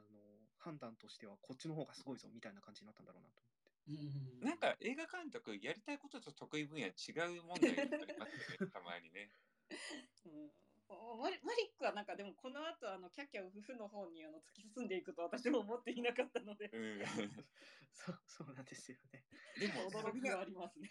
[0.58, 3.64] 判断としてはこっちの方がすごいぞみたいな感じになったんだろうなと思って。
[3.86, 9.30] うんなんか映画監督やりたいことと得意分野違う問題がありますねたまにね。
[10.24, 17.00] うんマリマリックはなんかでもこの後あのキャッキャウフフの方にあの突き進んでいくと私も思っていなかったのでうん、
[17.92, 19.24] そうそうなんですよね。
[19.58, 20.90] でもそれが驚きがありますね。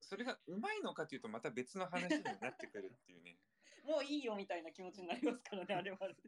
[0.00, 3.38] それが うまいのかというとまた別の話になってくるっていうね。
[3.84, 6.20] もういいよみたいな気持ちになりますからねあれはあれで。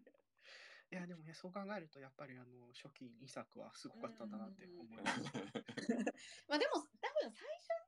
[0.93, 5.23] いやでもねそう考えるとやっぱりあの初期2作はすごかったんだなって思います。
[6.47, 7.82] まあでも多分最初に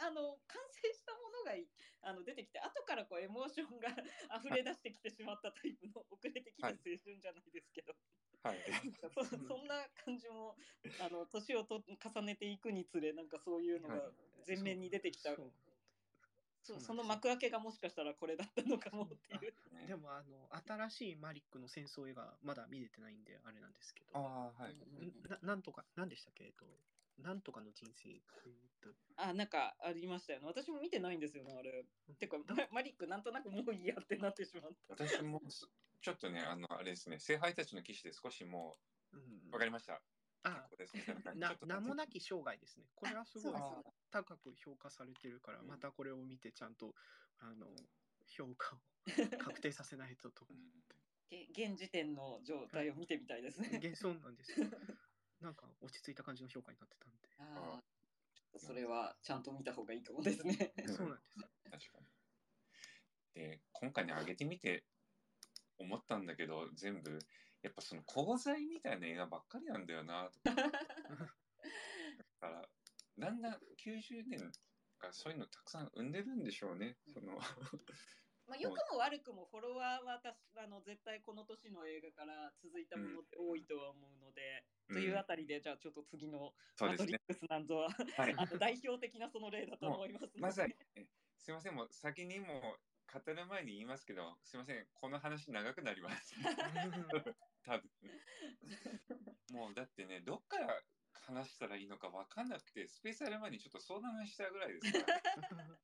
[0.00, 1.66] あの完成したものがい
[2.02, 3.88] あの出てきて後からこうエモーションが
[4.38, 7.94] 溢れ出してきてしまったタイプの遅れてきた青春じゃないですけど、
[8.42, 8.58] はい。
[9.14, 10.56] そそんな感じも
[11.00, 14.12] あの年をと重ねていくにつれなんかそういうのが
[14.46, 15.52] 前面に出てきた、そう
[16.64, 19.54] そその幕開けがもしかしたらこれだったのかもっていう。
[19.74, 24.10] ねでもあの新しいマリックの戦争映画まだ見れてないんであれなんですけど。
[24.14, 24.76] ああはい。
[25.28, 26.64] ななんとか、なんでしたっけ、えっと、
[27.18, 28.18] なんとかの人生、えっ
[28.80, 31.84] と、あなんかありましたよね私も見てないんですよねあれ。
[32.18, 35.06] てかママリックなんとなくもういいやってなってしまった。
[35.06, 35.68] 私もす
[36.00, 38.76] ちょっとねあのあれですね聖杯たちの騎士で少しも
[39.12, 40.02] うんうわかりました。
[40.42, 42.86] あここですみたいな感じ なちょっと名もなき生涯ですね。
[42.94, 46.94] これはすごいあそうです高く評価されてるから、うんまたこれを見てちゃんと
[47.38, 47.66] あの
[48.26, 48.80] 評価を
[49.38, 50.52] 確定させないととう。
[50.52, 50.56] ん
[51.30, 53.80] げ現時点の状態を見てみたいですね。
[53.82, 54.66] 現そうなんですよ。
[55.44, 57.28] なんか落ち着いた感じの評価になってたんで。
[57.38, 60.72] ああ、それはちゃんと見た方がいいかもですね。
[60.78, 61.48] うんそうなんですよ。
[61.70, 62.06] 確かに。
[63.34, 64.84] で今回ね上げてみて
[65.78, 67.18] 思ったんだけど全部
[67.62, 70.54] やっぱその功罪みたいな映画ばっかりなんだよなとか。
[70.64, 70.72] だ
[72.40, 72.68] から
[73.18, 74.52] だんだん90年
[74.98, 76.96] がそういうのたくさん生んでるんでしょうね。
[77.12, 77.38] その
[78.46, 87.18] まあ、良くも悪くもフォロワーは私あの絶対この年の映画から続いたものって多いとは思うので、というあたりで、じゃあちょっと次のマトリッ。
[87.26, 88.34] クスなんぞは、はい。
[88.36, 91.06] あの代表的なその例だと思いますまさに、え
[91.38, 92.60] すいません、もう先にもう
[93.12, 96.34] 語る前に言いますけど、すいません、この話長くなります。
[97.64, 97.90] 多分。
[99.52, 105.78] もうだってね、どっから話したらいいのか分かんなくて、スペースやる前にちょっと相談したぐらいですから。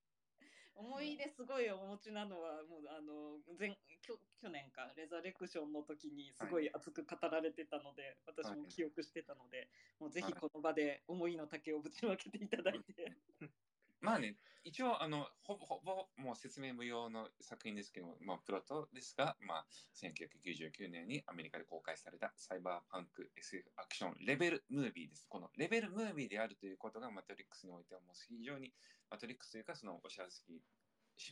[0.80, 9.68] 思い出すごいお持ちなのはもうあの前きょ去年かレザレクションの時にすごい熱く語られてたので、私も記憶してたので、
[10.00, 13.12] もうぜひこの場で思いの丈をぶちまけていただいて、
[14.00, 25.26] まあね、一応、あの、ほぼ、ほぼ、もう説明無用の作品ですけど、まあ、プロットですが、まあ、1999年にアメリカで公開されたサイバーパンク SF アクションレベルムービーです。
[25.28, 28.74] このレベルムービーであるということが、マトリックスにおいてはもう非常に、
[29.10, 30.60] マトリックスというか、そのオシャルスキー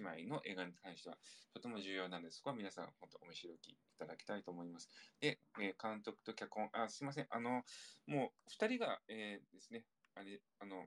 [0.05, 1.19] 姉妹の映画に関しては
[1.55, 2.39] とても重要なんです。
[2.39, 4.91] そこは皆さん、本当お見知りきいただきたいと思います。
[5.21, 7.63] で、えー監督と脚本、あ、すいません、あの、
[8.07, 10.87] もう2人が、えーですね、あれ、あの、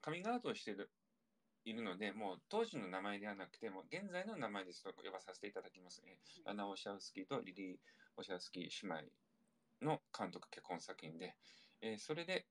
[0.00, 0.92] カミングアウトをしている
[1.64, 6.02] いるので、もう当時の名前ではなくて、もう現在の名前ですと呼ばさせていただきます。
[6.06, 7.78] えーラナ・オシャウスキーとリリー・
[8.16, 9.12] オシャウスキー姉妹
[9.82, 11.36] の監督結婚作品で、
[11.82, 12.48] えーそれで、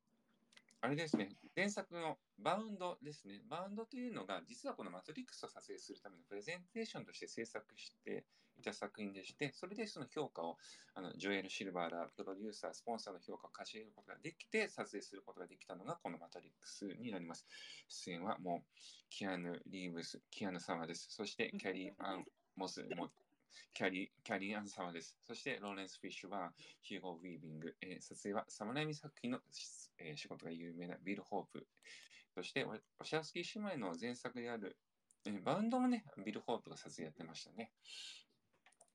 [0.82, 3.42] あれですね、前作のバウンドですね。
[3.46, 8.28] バウンドというのが、実はこのマトリックスを撮影するためのプレゼンテーションとして制作して
[8.58, 10.58] いた作品でして、それでその評価を、
[10.94, 17.48] あのジョエル・シルバーらプロデューサー、スポンサーの評価を貸し得ることができて、撮影することができたのがこのマトリックスになります。
[17.88, 18.74] 出演はもう、
[19.10, 21.08] キアヌ・リーブス、キアヌ様です。
[21.10, 23.12] そして、キャリー・アン・モス、も
[23.74, 25.18] キャリー、キャリー・アン様です。
[25.24, 29.40] そして、ローレンス・フィッシュバーン、ヒュー・ウィービング、えー撮影はサムライミ作品の、
[30.00, 31.68] えー仕事が有名なビル・ホープ、
[32.34, 34.78] そして、オシャウスキー姉妹の前作である、
[35.26, 37.72] えーバウンドもね、ビル・ホープが撮影やってましたね。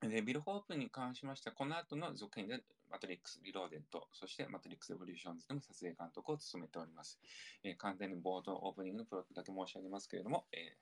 [0.08, 7.20] で、ビル・ポープに関しましては、この後の続編で、マトリックス・リローデッド、そしてマトリックス・レボリューションズでも撮影監督を務めております。
[7.62, 10.76] えー簡単に冒頭オープニングのプロットだけ申し上げますけれども、え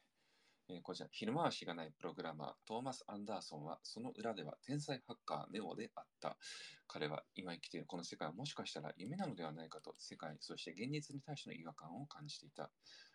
[0.70, 6.38] ーえーこちら、昼はしがないプログラマー、トーマス・アンダーソンは、その裏では天才ハッカー、ネオであった。
[6.86, 12.70] 彼は今生きているこの世界はもしかしたら夢なのではないかと、世界、そして現実に対しての違和感を感じていた。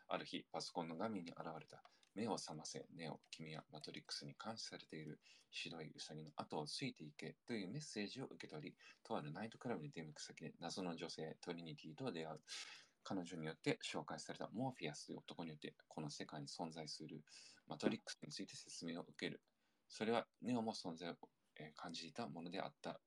[0.08, 1.82] ある日、パソコンの画面に現れた。
[2.16, 5.20] 目を覚ませ、ネオ、君はマトリックスに監視されている
[5.52, 12.40] 白いウサギの後をついていけというメッセージを受け取り、とあるナイトクラブに出向く先で謎の女性、トリニティと出会う。
[13.06, 17.22] 彼女によって紹介されたモーフィアスという男によってこの世界に存在する
[17.68, 19.42] マトリックスについて説明を受ける。
[19.88, 21.16] それはネオも存在を、
[21.78, 23.00] 感じていたものであった。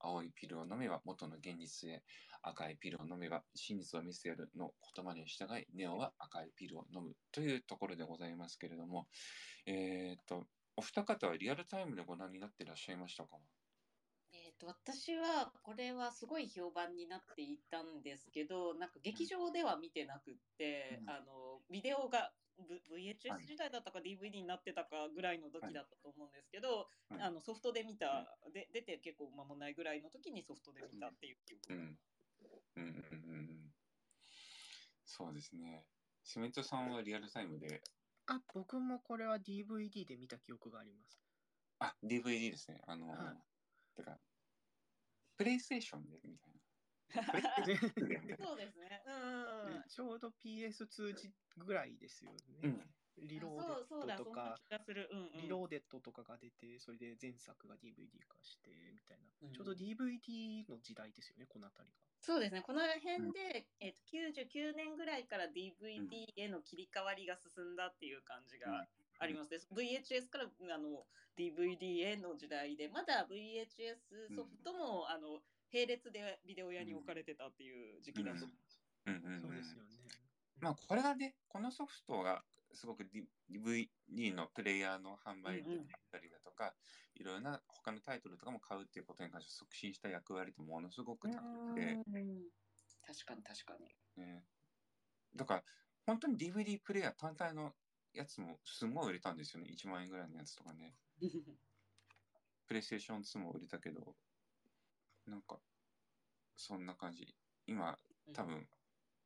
[0.00, 2.02] 青いピルを飲めば元の現実へ、
[2.46, 9.06] 赤いピルを飲めば真実を見せてやるの言葉に従い、ネオは赤いピルを飲むというところでございますけれども、
[9.66, 10.44] えーっと、
[10.76, 13.38] お二方はリアルタイムでご覧になっていらっしゃいましたか？
[14.32, 21.10] えー、と私はこれはすごい評判になっていたんですけどなんか劇場では見てなくって、うん。
[21.10, 27.22] あのビデオが、VHS 時代だったか DVD になってたかぐらいの時だったと思うんですけど、はい。
[27.22, 31.98] あのソフトで見た、で出て結構間もないぐらいの時にソフトで見たっていう記憶が、うん。
[32.76, 33.74] うんうんうんうん。
[35.04, 35.84] そうですね。
[36.24, 37.82] シメントさんはリアルタイムで、
[38.26, 41.20] あ、僕もこれは DVD で見た記憶があります。
[41.78, 42.80] あ、DVD ですね。
[42.86, 43.18] あの、はい
[43.96, 44.18] だから、
[45.36, 46.60] プレイステーションでみたいな。
[47.64, 47.76] で
[48.36, 49.02] そうですね。
[49.06, 49.84] うんうんうん。
[49.88, 52.38] ちょうど PS2 時ぐらいですよね。
[52.62, 54.58] うんリロあそうそうだ、ーデットとか。
[54.70, 59.52] うんうん、リローデットとかが出て、それで前作が DVD 化してみたいな、うん。
[59.52, 62.02] ちょうど DVD の時代ですよね、この辺りが。
[62.20, 68.86] そうですね、この辺で、えっと99年ぐらいから DVD への切り替わりが進んだっていう感じが
[69.18, 69.58] ありますね。
[69.70, 71.06] VHS からあの
[71.38, 78.46] DVD への時代で、まだ VHS ソフトも、あの並列でビデオ屋に置かれてたっていう時期だと。
[79.06, 79.14] うん。
[79.14, 79.34] うん。
[79.34, 79.40] うん。
[79.40, 79.90] そうですよね。
[80.60, 82.42] まあ、これがね、このソフトが
[82.74, 83.04] すごく
[83.50, 86.74] DVD のプレイヤーの販売であったりだとか、
[87.14, 92.34] いろいろな他のタイトルとかも買うっていうことに関して促進した役割ってものすごく高くて、うん
[93.06, 93.74] 確かに確か
[94.16, 94.24] に。
[94.24, 94.42] ね、
[95.36, 95.62] だから
[96.06, 97.72] 本当に DVD プレイヤー単体の
[98.14, 99.70] やつもすごい売れたんですよね。
[99.70, 100.94] 1万円ぐらいのやつとかね。
[102.66, 104.16] プレイステーション2も売れたけど、
[105.26, 105.60] なんか、
[106.56, 107.36] そんな感じ。
[107.66, 107.98] 今、
[108.32, 108.66] 多分、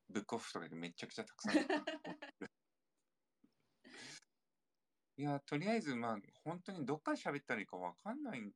[0.09, 1.55] ブックオフとかでめちゃくちゃたくさん。
[5.19, 8.53] いや、とりあえず、まあ、本当にどっから喋ったらいいかわかんない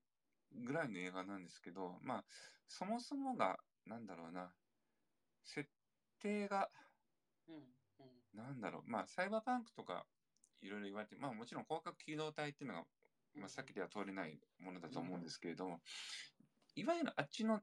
[0.53, 2.25] ぐらいの映画なんですけど、まあ、
[2.69, 4.55] そもそもが、なんだろうな、
[5.43, 5.69] 設
[6.21, 6.71] 定が、
[7.49, 7.59] うんう
[8.37, 8.39] ん。
[8.39, 10.07] なんだろう、まあ、サイバーパンクとか
[10.61, 12.85] いろいろ言われて、まあ、もちろん広角機動隊っていうのが、
[13.35, 15.81] まあ、避けては通れないものだと思うんですけれども、
[16.77, 17.61] いわゆるあっちの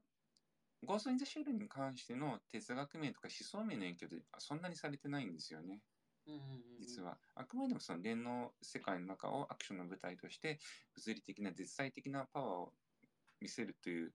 [0.84, 5.80] ゴースト・イン・ザ・シェルに関しての哲学面とか思想面の影響ってそんなにされてないんですよね。
[6.78, 10.58] 実はあくまでもその電脳世界の中をアクションの舞台として
[10.94, 12.72] 物理的な絶対的なパワーを
[13.40, 14.12] 見せるという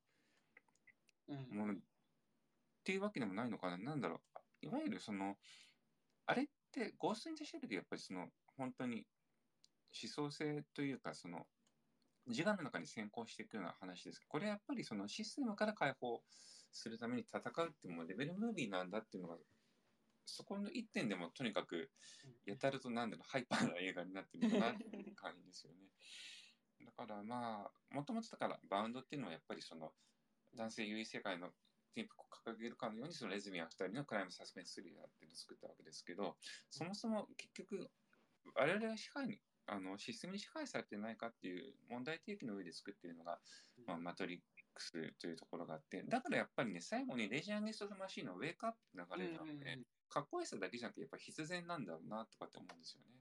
[1.52, 1.78] もの、っ
[2.84, 3.78] ていうわけでもないのかな。
[3.78, 4.22] なんだろ
[4.62, 4.66] う。
[4.68, 5.36] いわゆるその
[6.28, 8.28] あれってゴースト・イン・ザ・シェルでやっぱりその
[8.58, 9.06] 本当に
[10.04, 11.46] 思想性というかその
[12.28, 14.20] 自我の中に先行していくような話です。
[14.28, 16.22] これやっぱりそのシステムから解放
[16.72, 19.38] するために戦うっていうもレベルムービーなんだっていうのが
[20.26, 21.90] そこの一点でもとにかく
[22.46, 25.78] やたらとなんだろうハイパーな映画になってるなっていう感じですよね。
[26.86, 29.92] だからまあもともとだからバウンドっていうのはやっぱりその
[30.56, 31.50] 男性優位世界の
[31.94, 36.36] ティンプを掲げるかのようにそのレズミアン2人のクライムサスペンススリラーっていうのを作ったわけですけど
[36.70, 37.90] そもそも結局
[38.54, 43.40] 我々は支配にあのシステムに支配されてないかっていう問題提起の上で作っているのが、
[43.88, 44.40] まあ、マトリッ
[44.76, 53.16] クスというところがあってだからやっぱりね最後にレジャーゲスト・マシーンのウェイクアップって流れるので、かっこよさだけじゃなくてやっぱ必然なんだろうなとかって思うんですよね。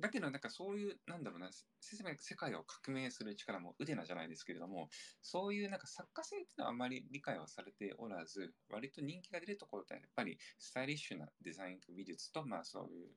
[0.00, 4.88] だけどなんかそういうなんだろうな世界を革命する力も腕なじゃないですけれども
[5.22, 13.08] そういうなんか作家性っていうのはあまり理解はされておらず割と人気が出るところってやっぱりスタイリッシュなデザイン美術とまあそういう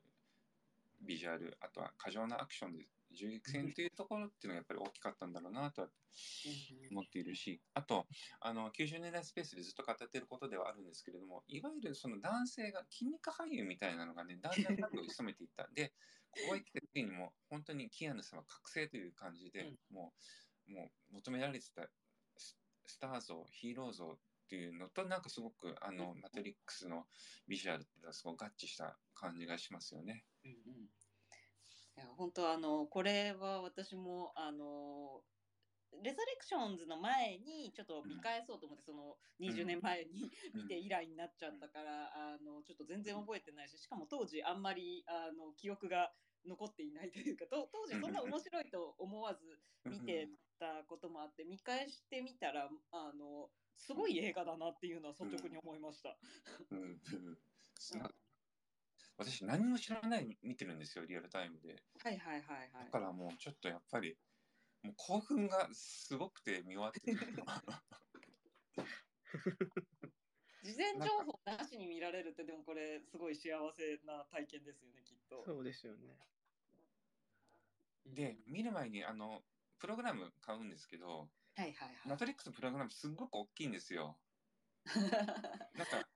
[1.01, 5.88] ビジュアルあとは過剰なアクションで銃撃戦というところっていうのがやっぱり大きかったんだろうなとは
[6.91, 8.05] 思っているしあと
[8.41, 15.68] あの90年代スペースでずっと語っていることではあるんですけれどもいわゆるその男性が筋肉俳優みたいなのがねだんだん影を潜めていった。
[15.74, 15.93] で
[16.32, 20.14] ここへ来た時にも本当にキアヌさんは覚醒という感じで、も
[20.68, 21.89] うもう求められてた
[22.38, 24.18] スター像ヒーロー像っ
[24.49, 27.05] ていうのとなんかすごくあのマトリックスの
[27.47, 30.24] ビジュアルっていうのはすごく合致した感じがしますよね。
[30.43, 30.55] うんうん
[31.99, 35.21] や本当あのこれは私もあの
[36.03, 46.11] レザレクションズの前にちょっと見返そうと思ってその20年前に見て以来になっちゃったからあのちょっと全然覚えてないししかも当時あんまりあの記憶が
[46.47, 50.29] 残っていないというか当時そんな面白いと思わず見て
[50.59, 56.15] たこともあって見返してみたらあのすごい映画だなっていうのは率直に思いました。
[56.71, 56.99] うん
[59.20, 61.84] 私何も知らない見てるんですよリアルタイムで。
[62.01, 62.86] はいはいはいはい。
[62.86, 64.17] だからもうちょっとやっぱり
[64.82, 67.20] もう興奮がすごくて見終わってる。
[70.63, 75.43] 事前情報なしに見られるってでもこれすごい幸せな体験ですよねきっと。
[75.45, 76.17] そうですよね。
[78.05, 79.43] で見る前にあの
[79.80, 84.17] プログラム買うんですけど、はいはいはい、マトリックスのプログラムすっごく大きいんですよ。
[85.76, 86.09] なんか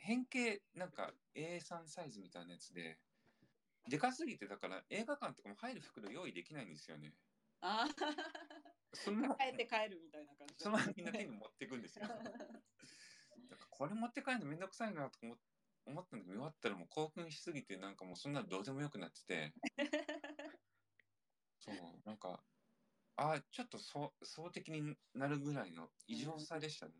[0.00, 2.98] 変形なんか A3 サイズみたいなやつで
[3.88, 7.14] でかすぎてだから映画館とかも入る袋用意できないんですよね。
[7.60, 7.88] ああ。
[8.92, 10.54] その帰って帰るみたいな感じ。
[10.58, 12.06] そのみんな手に持っていくんですよ。
[12.06, 15.36] だからこれ持って帰るのめんどくさいなと思
[15.86, 19.54] 思ったんだけど見終わったらもう興奮しすぎてなんかもうそんなどうでもよくなってて
[21.58, 21.74] そう
[22.04, 22.40] なんか
[23.16, 26.92] ああちょっとそ総的になるぐらいの異常さでしたね、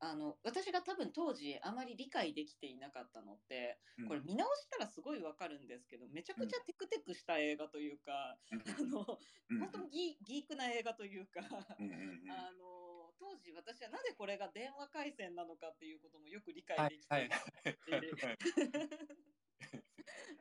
[0.00, 8.60] あの私が多分当時あまり理解できていなかったのって、うん、これ見直したらすごいわかるんですけどめちゃくちゃテクテクした映画というか、うん、
[8.96, 9.18] あの、
[9.50, 17.78] うん、本当にギークな映画というか、 あの当時私はなぜこれが電話回線なのかっていうこともよく理解できていなくて。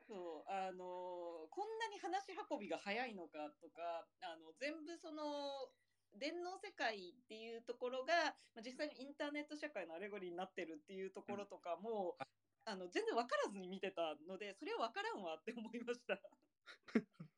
[0.08, 5.70] そうあのこんなに話し運びが早いのかとかあの全部その
[6.18, 12.24] 電脳世界っていうところが、まあ、実際にインターネット社会のアレゴリーになってるっていうところとかも、う
[12.70, 16.18] ん、あの全然分からずに見てたのでそれは分からんわって思いました。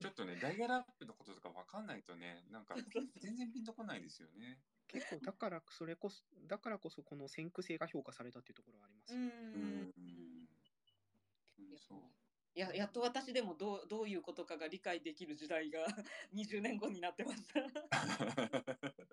[0.02, 2.76] ちょっとねダイヤラップのこととか分かんないとねなんか
[3.22, 4.58] 全然ピンとこないですよね。
[4.88, 9.32] 結構だからそれこそだからこそこの先駆性が評価されたっていうところはありますよね。
[9.56, 10.32] うんうん
[11.78, 12.21] そう
[12.56, 15.86] ややっと私でもどうどういうことかが理解できる時代が
[16.34, 17.62] 20年後になってました。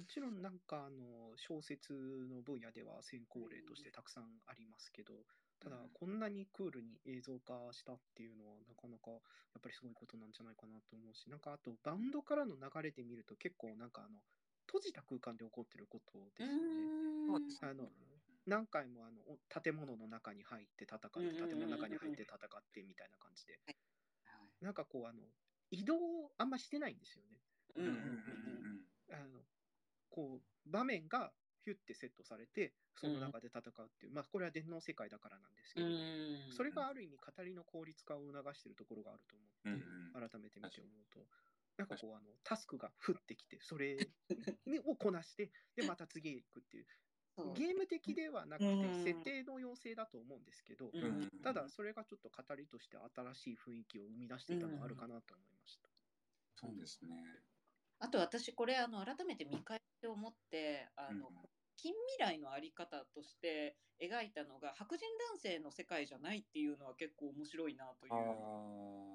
[0.00, 5.12] もちろんなんかあの小説の分野では先行例としてたくさんありますけど、
[5.60, 9.20] ただこんなにクールに映像化したっていうのはなかなかやっ
[9.60, 14.22] ぱりすごいことなんじゃないかなと思うしなんかあとバンドからの流れで見ると結構なんかあの
[14.66, 16.90] 閉じた空間で起こってることですよね。
[17.62, 17.84] あの
[18.50, 22.38] 何回もあの建物の中に入って戦って建物の中に入って戦っ
[22.74, 23.54] てみたいな感じで、
[24.60, 25.22] なんかこうあの
[25.70, 25.94] 移動
[26.36, 27.38] あんましてないんですよね。
[29.14, 29.46] あの
[30.10, 31.30] こう場面が
[31.62, 35.86] ヒュッてセットされてその中で戦うっていう、まあこれは電脳世界だからなんですけど、
[36.56, 39.36] それがある意味語りの効率化を促しているところがあると
[39.70, 41.20] 思って、改めて見て思うと。
[41.78, 43.96] なんかこうあのタスクが降ってきてそれ
[44.84, 46.84] をこなしてでまた次へ行くっていう
[47.54, 50.90] ゲーム的ではなくて設定の要請だと思うんですけど、
[51.42, 55.88] ただそれがちょっと語りとして新しい雰囲気を生み出していたのがあるかなと思いました。
[56.54, 57.16] そうですね。
[57.98, 61.28] あと私これあの改めて見返して思ってあの、
[61.76, 68.12] 近未来の在り方として描いたのが白人男性の世界じゃないっていうのは結構面白いなという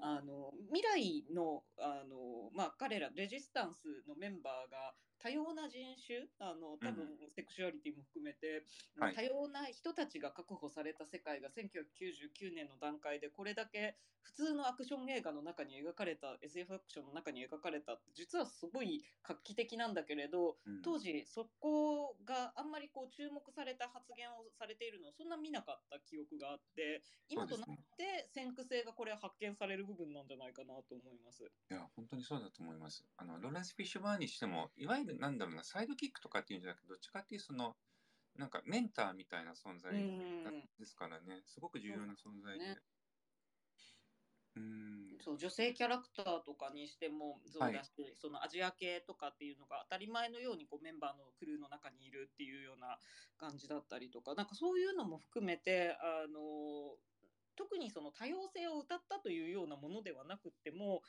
[0.02, 4.94] あの未来のあの、まあ、彼らレジスタンスのメンバーが
[5.26, 8.62] 多様な人種あの多分セクシュアリティも含めて、
[9.02, 31.46] うん、多様な人たちが確保された世界が1999年の段階でこれだけ普通のアクション映画の中に描かれた SF アクションの中に描かれた実はすごい画期的なんだけれど、うん、当時そこがあんまりこう注目された発言をされているのをそんな見なかった記憶があって今となって先駆性がこれ発見される部分なんじゃないかなと思います。
[31.46, 33.06] いや本当にそうだと思います。
[33.18, 37.76] あのローレンス・フィッシュバーにしてもいわゆるなんだろうな、サイドキックとかっていうんじゃなくて、どっちかっていうその、
[38.38, 39.94] なんかメンターみたいな存在
[40.80, 42.78] ですからね、すごく重要な存在で。
[44.58, 45.18] うん。
[45.22, 52.98] そう女性キャラクターとかにしてもそうだし、はい、そのアジア系とかっていうのが当たり前のようにこうメンバーのクルーの中にいるっていうような
[53.38, 56.96] 感じだったりとかなんかそういうのも含めてあの
[57.56, 61.02] 特にその多様性を歌ったというようなものではなくっても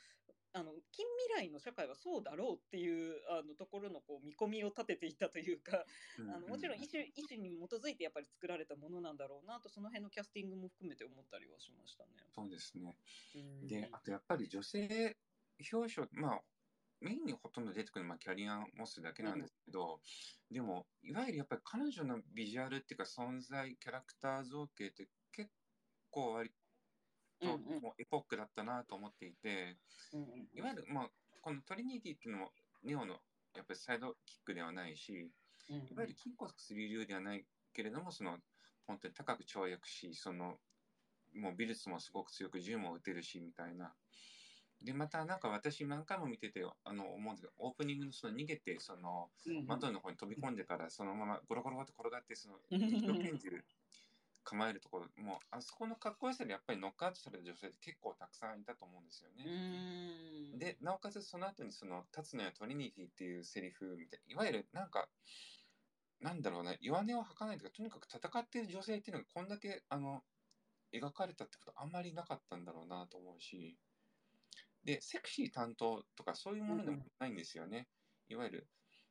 [0.53, 5.85] あの近未来の社会はそうだろうっていうあのところのこう見込みを立てていたというか、
[6.33, 12.09] あのもちろん意思意思に基づいてやっぱり作られたものなんだろうなとその辺のキャスティングも含めて思ったりはしましたね。
[12.33, 12.95] そうですね、
[13.67, 15.15] であとやっぱり女性
[15.71, 16.41] 表彰まあ
[17.01, 19.99] メインにほとんど出てくるのはキャリアン・モスだけなんですけど、
[20.49, 25.49] うん、でもいわゆるやっぱり彼女のビジュアルっていうか存在キャラクター造形って結
[26.09, 26.51] 構割
[27.39, 29.77] ともうエポックだったなと思っていて、
[30.13, 31.09] うんうん、いわゆる、まあ、
[31.41, 32.51] このトリニティっていうのも
[32.83, 33.15] ネオの
[33.55, 35.31] やっぱりサイドキックではないし、
[35.69, 38.37] うんうん、いわゆる金骨する流ではないけれどもその
[38.85, 40.55] 本当に高く跳躍しその
[41.35, 43.93] もう美術もすごく強く銃も撃てるしみたいな。
[44.83, 49.29] でまたなんか私何回も見ててあの思うんですけどオープニングのその逃げてその
[49.65, 53.49] 窓の方に飛び込んでからそのままゴロゴロって転がってその一度拳銃
[54.47, 60.57] 構えるところもうあそこのかっこよさでやっぱりノックアウトされた女性って結構たくさんいたと思うんですよね。
[60.57, 65.09] でなおかつその後にその「立つのやトリニティ」っていうセリフみたいいわゆるなんか
[66.21, 70.23] なんだろうな弱音を吐かないとかとにかく戦っている女性っていうのがこんだけあの
[70.93, 73.77] 描かれたってことあんまりなかったんだろうなと思うし
[74.85, 77.89] でセクシー担当とかそういうものでもないんですよね。
[78.29, 78.67] いわゆる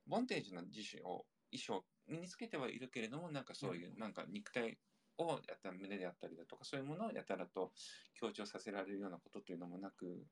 [0.07, 4.79] ボンテージの自主を衣装身につけてはいるけれどもなんかそういうなんか肉体
[5.19, 7.73] をやった胸であったりだとかそういうものをやたらと
[8.15, 10.25] 強調させられるようなことというのもなく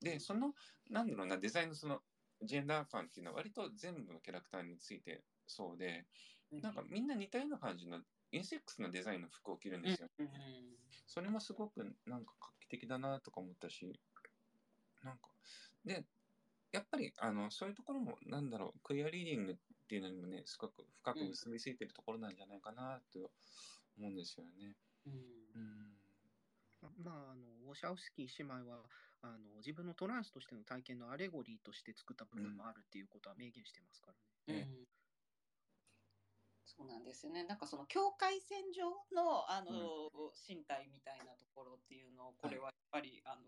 [0.00, 0.52] でその
[0.90, 2.00] なんだろうなデザインのその
[2.42, 6.04] ジェンダー感っていうのは割と全部のキャラクターについてそうで
[6.52, 7.98] なんかみんな似たような感じの
[8.32, 10.08] インセックスのデザインの服を着るんですよ。
[11.06, 13.98] それもすごくなんか画期的だなとか思ったし
[15.02, 15.28] なんか
[15.84, 16.04] で
[16.72, 19.56] やっぱりあのそういうところもなんだろうクリアリーディングっ
[19.88, 23.30] ていうのにもねすごく深く結びついてるところなんじゃないかなと
[23.98, 24.76] 思うんですよね。
[25.06, 25.98] うん、うん。
[27.02, 28.86] まあ、あのウォシャウスキー姉妹は
[29.22, 34.12] あの自分のトランスとしての体験のアレゴリーとして作った部分もあるっていうことは明言してますか
[34.46, 34.68] らね。
[34.70, 34.86] うん、
[36.64, 37.42] そうなんですよね。
[37.42, 43.42] なんかその境界線上のあの、うん、身体みたいなところっていうのをこれはやっぱり、はい、あの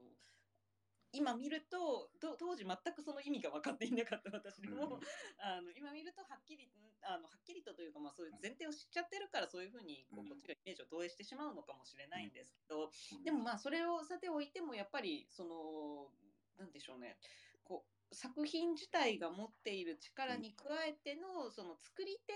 [1.12, 5.02] 今見ると当時全くその意味が分かっていなかった私でも、うん、
[5.42, 6.70] あの今見るとはっきり
[7.02, 16.14] あのはっきりとというか、まあ、そういう前提を知っちゃってるからそういうふうにこうこっちがイメージを投影してしまうのかもしれないんですけど、うん、でもまあそれをさておいてもやっぱりその
[16.58, 17.16] なんでしょうね。
[17.64, 22.34] こう作品自体が持っている力に加えてのその作り手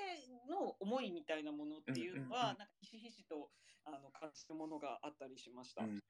[0.51, 3.51] の思いみたいなものっていうのはなんかひしひしと
[3.85, 5.85] あの感じるものがあったりしました。
[5.85, 6.01] うん、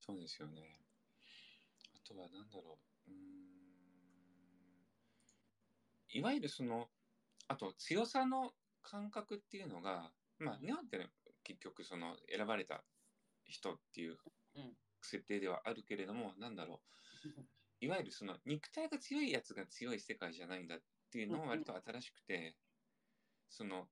[0.00, 0.85] そうですよね
[2.06, 2.78] とは何だろ
[3.08, 3.10] う。
[3.10, 3.16] うん。
[6.10, 6.88] いわゆるその、
[7.48, 8.52] あと強さの
[8.82, 11.10] 感覚っていうのが、まあ、日本ってね、
[11.42, 12.84] 結局その選ばれた
[13.44, 14.16] 人っていう
[15.02, 16.80] 設定ではあるけれども、なんだろ
[17.24, 17.28] う。
[17.80, 20.78] いわゆるその肉体が強いやつが強い世界じゃないんだっ
[21.10, 22.56] ていうのも割と新しくて、
[23.48, 23.88] その、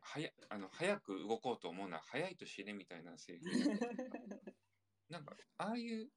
[0.00, 4.53] はやあの早く動こうと思うのは早いと死ねみたいなセリフ
[5.14, 6.08] なんかああいう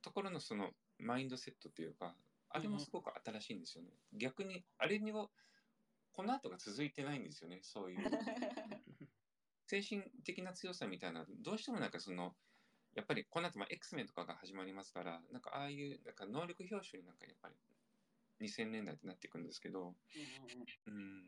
[0.00, 2.14] ところのそのマインドセットというか
[2.48, 5.28] あれもすごく新しいんですよね、うん、逆にあれにこ
[6.22, 7.98] の後が続いてないんですよねそういう。
[9.66, 11.24] 精神的な強さみたいな。
[11.40, 12.34] どうしてもなんかその
[12.94, 17.54] やっぱりこの後まあ X メンとかが始まりますからなんかああいうなんか能力表彰になんかやっぱり
[18.46, 19.94] 2000年代ってなっていくんですけど
[20.86, 21.24] うん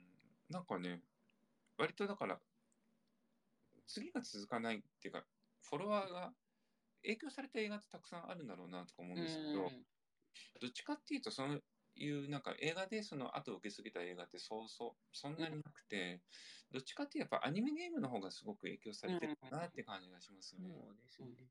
[0.51, 1.01] なんかね
[1.79, 2.39] 割とだから
[3.87, 5.25] 次が続かないっていうか
[5.63, 6.33] フォロワーが
[7.05, 9.71] 影響された映画ってたくさんあるんだろうなとか思うんですけど、
[10.61, 11.63] どっちかっていうとそう
[11.97, 16.23] いうなんか映画でその後受け継げた映画ってそうそうそんなになくて、
[16.73, 20.69] どっちかっていうとやっぱアニメゲームの方がすごく影響されてるかなって感じがしますね。
[20.69, 21.49] そうですよね。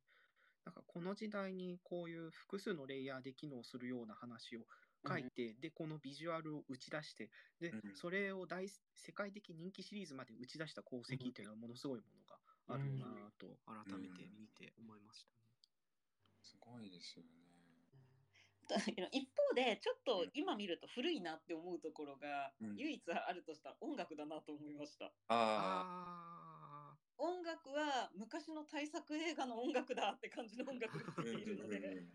[0.66, 4.62] なんかこの時代にこういう複数のレイヤーで機能するような話を
[5.06, 7.30] 書いて、でこのビジュアルを打ち出して
[7.60, 12.38] で、うんそれを大世界的人気シリーズまで打ち出した功績っていうのはものすごいものが
[12.68, 15.44] あるなぁと改めて見て思いましたね。
[16.42, 17.30] すごいですよね。
[19.12, 22.78] 一方でちょっと今見ると古いなって思うところがうん。
[22.78, 25.12] 唯一あるとしたら音楽だなと思いました。
[25.28, 32.08] ああ音楽は昔の大作映画の音楽だって感じの音楽がているので。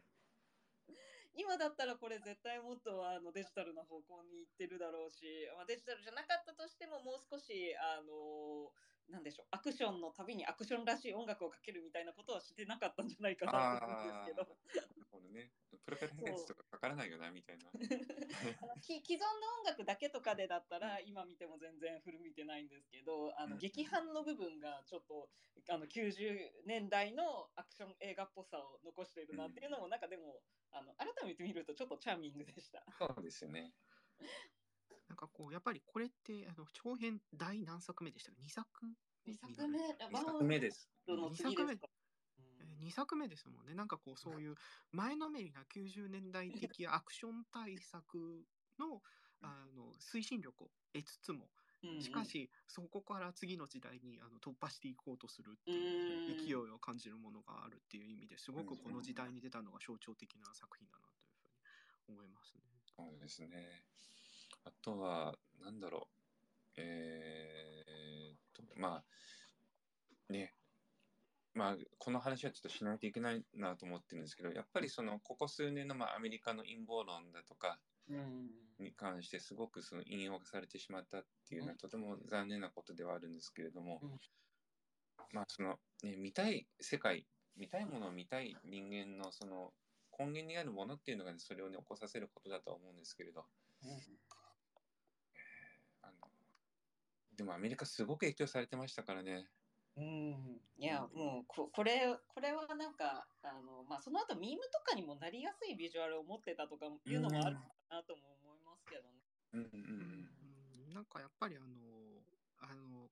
[1.38, 8.74] 今だったらこれ絶対もっとあのデジタルな方向に行ってるだろうし、まあ、デジタルじゃなかったとしてももう少しあの
[9.11, 14.46] なんでしょうアクションのたびにアクションらしい音楽をかけるみたいなことはしてなかったんじゃないかなと思うんですけど。
[15.11, 15.50] このね、
[15.84, 17.70] プロペラヘとかかからないよなみたいな。
[18.82, 25.28] 既存の音楽だけとかでだったら今見ても全然古見てないんですけどあのうん劇伴の部分がちょっと
[25.70, 30.40] あの90年代のアクション映画っぽさを残しているなっていうのもなんかでも
[30.70, 32.84] あの改めて見るとちょっとチャーミングでした。
[32.98, 33.72] そうですよね。
[35.09, 38.94] なんかこうやっぱりこれってあの長編第何作目でしたか2作目
[39.26, 39.78] 2作目。
[39.78, 40.88] 2作目です。
[41.06, 41.88] ワンの次ですか
[42.80, 43.74] ？2作目ですもんね。
[43.74, 44.54] なんかこうそういう
[44.92, 48.44] 前のめりな90年代的アクション大作
[48.78, 49.02] の
[49.40, 51.48] あの推進力を得つつも
[51.84, 56.44] うんしかしそこから次の時代にあの突破していこうとするってういうん。
[56.44, 62.62] 勢いを感じるものがあるっていう意味ですごくこの時代に出たのが象徴的な作品だなというふうに思いますね。
[62.84, 63.84] そうですね。
[64.69, 66.75] あとは、なんだろう。
[66.77, 69.03] えーっと、ま
[70.29, 70.55] あ、ね。
[71.55, 77.79] まあ、この話はちょっとしないといけないなと思ってるんですけど、やっぱりその、ここ数年の、まあ、アメリカの陰謀論だとか
[78.11, 84.21] うんに関して、すごくその引用されてしまったっていうのは、とても残念なことではあるんですけれども、うん。
[85.33, 89.73] まあ、その、ね、見たい世界、見たいものを見たい人間の、その、
[90.19, 93.45] 根源にあるものっていうのが、ね、それをね、起こさせることだとは思うんですけれど、
[96.03, 96.12] あの
[97.39, 99.47] でもアメリカすごく影響されてましたからね。
[99.97, 109.09] うん、いやもうここれこれはなんかあの、まあ、その後ミームとかにもなりやすいビジュアルを持ってたとかいうのもあるかなとも思いますけどね。
[109.55, 111.66] うんうんうんなんかやっぱりあの
[112.59, 113.07] あの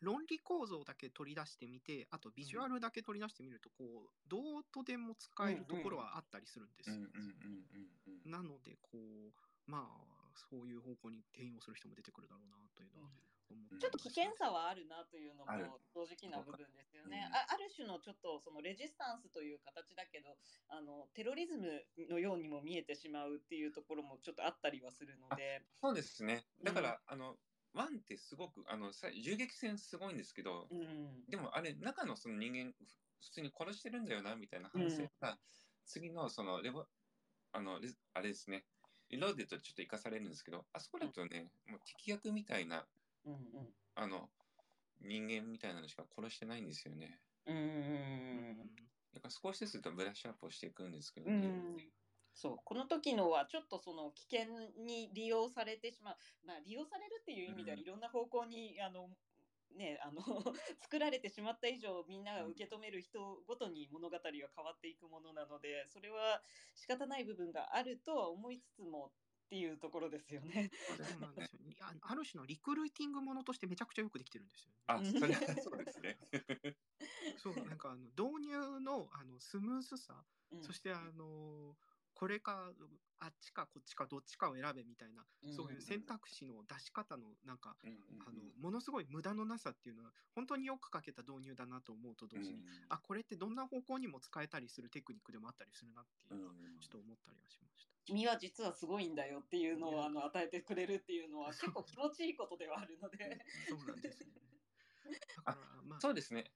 [0.00, 6.96] 論理構造だけ取り出してみてあとビジュアルだけ取り出してみるとこうどうとでも使えるところはあったりするんですよ。
[6.96, 10.18] うんうんうんうんうんなのでこうまあ
[10.50, 13.10] そういう方向に転用する人も出てくるだろうなというのは
[13.78, 17.26] ちょっと危険さはあるなというのも正直な部分ですよね。
[17.28, 20.36] うんあある種のちょっとそのレジスタンスという形だけど
[20.68, 25.62] あのテロリズムのようにも見えてしまうっていうところもちょっとあったりはするので。
[25.80, 26.44] そうですね。
[26.62, 27.36] だから、あの、
[27.74, 31.24] ワンってすごく、あの、さ銃撃戦すごいんですけど、うん。
[31.28, 32.84] でもあれ、中のその人間、ふ
[33.20, 35.38] 普通に殺してるんだよな、みたいな話が、
[35.84, 36.86] 次のそのレボ、
[37.52, 38.64] あの、レあれですね、
[39.10, 42.86] リローデとちょっと生かされるんですけど、あそこだとね、もう敵役みたいな、
[43.24, 44.30] うんうんあの、
[45.00, 47.20] 人間みたいなのしか殺してないんですよね。
[47.46, 47.66] うんうんう
[48.64, 48.76] ん
[49.14, 51.48] だから少しずつとブラッシュアップをしていくんですけどうね。
[51.48, 51.76] ん
[52.34, 54.54] そうこの時のはちょっとその危険
[54.84, 56.16] に利用されてしまう、
[56.46, 59.08] まあ、利用されるっていう意味ではうんいろんな方向に、あの
[59.76, 60.22] ねあの
[60.80, 66.42] 作られてしまって以上みんなが受け止める人ごとに物語は変わっていくものなのでそれは
[66.74, 69.12] 仕方ない部分があるとは思いつつも
[69.48, 70.70] っていうところですよね。
[71.16, 74.76] そなんですよ ねあある種のリクルーティングものとしてめちゃくちゃよくできてるんですよね。
[74.86, 76.18] あ、それは そうですね。
[77.38, 81.76] そうなんかあの導入のあのスムーズさうんそしてあの
[82.12, 82.72] これか
[83.20, 97.97] あっちかこっちかどっちかを選べみたいな、うんそういう選択肢の出し方のなんか、うんうんうんあのものすごい無駄のなさっていうのは本当によくかけた導入だなと思うと同時に、あこれってどんな方向にも使えたりするテクニックでもあったりするなっていうのはうんちょっと思ったりはしました。
[98.08, 103.44] 君は実はすごいんだよっていうのをあの与えてくれるっていうのは 結構気持ちいいことではあるので。
[103.68, 104.40] そうなんですよね。
[105.44, 106.50] だからまあそうですね。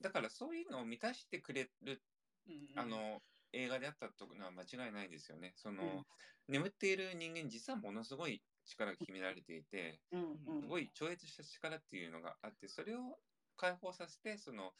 [0.00, 2.02] だからそういうのを満たしてくれる、
[2.46, 3.22] うんあの、
[3.52, 5.52] 映画であったというのは間違いないですよね。
[5.56, 6.06] その、うん
[6.48, 13.18] 眠っている人間、実はものすごい力が秘められていて、うんうんすごい超越した力っていうのがあって、それを
[13.56, 14.72] 解放させて、その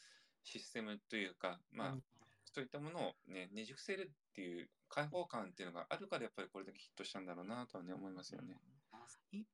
[0.45, 2.05] システムというか、まあ、うん
[2.45, 8.61] そういったものをね、ねじ伏せるっていう開放感っていうのがあるから、やっぱりこれだけヒットしたんだろうなとはね、思いますよね。
[9.33, 9.45] い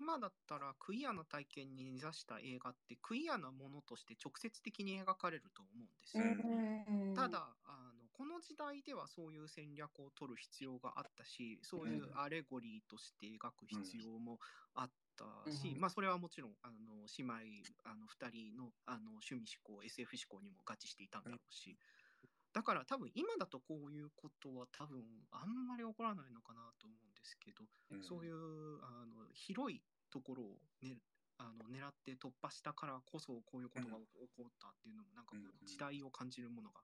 [0.00, 6.24] 今だったらクイアな体験に根ざした映画ってクイアなものとして直接的に描かれると思うんですよ。
[6.24, 14.38] うんただあのこの時代ではそういう戦略を取る必要があったしそういうアレゴリーとして描く必要も
[14.74, 17.34] あったし、うんまあそれはもちろんあの姉妹
[17.84, 21.78] あの2人のあの趣味思考 SF 思考にも合致していたんだろうし。
[22.52, 28.34] だから多分今だとこういうことは多分あんまり起こらないのかなと思うんですけど、うんそういう
[28.82, 30.98] あの広いところを、ね、
[31.38, 36.80] あの狙って突破したからこそこういうことが起こったっていうのもなんかこうんう時代を感じるものが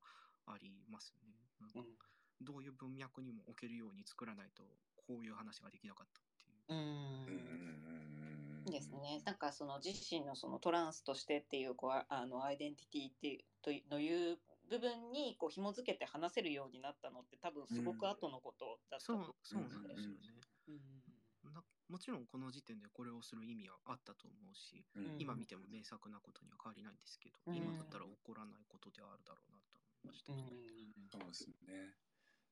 [0.46, 1.34] ありますね。
[1.58, 2.06] なんか
[2.40, 4.62] どういう文脈にも置けるように作らないと
[4.96, 6.54] こういう話ができなかったっていう。
[6.68, 9.22] うんうんうんうんですね。
[9.24, 14.38] なんかその自身のそのトランスとしてっていうこうあのアイデンティティっていうというのいう
[14.68, 20.40] 部分にこう紐づけて話せるようになったのって多分すごく後のことだったとそう思そううんなんですよね。
[20.68, 21.52] うん。
[21.52, 25.04] なもちろんこの時点でこれをする意味はあったと思うし、うん。
[25.04, 27.56] うん今見ても名作なことには変わりないんですけど、うん。
[27.56, 30.32] 今だったら起こらないことではあるだろうなと思いました。
[30.32, 31.10] うん。
[31.10, 31.96] そうですね。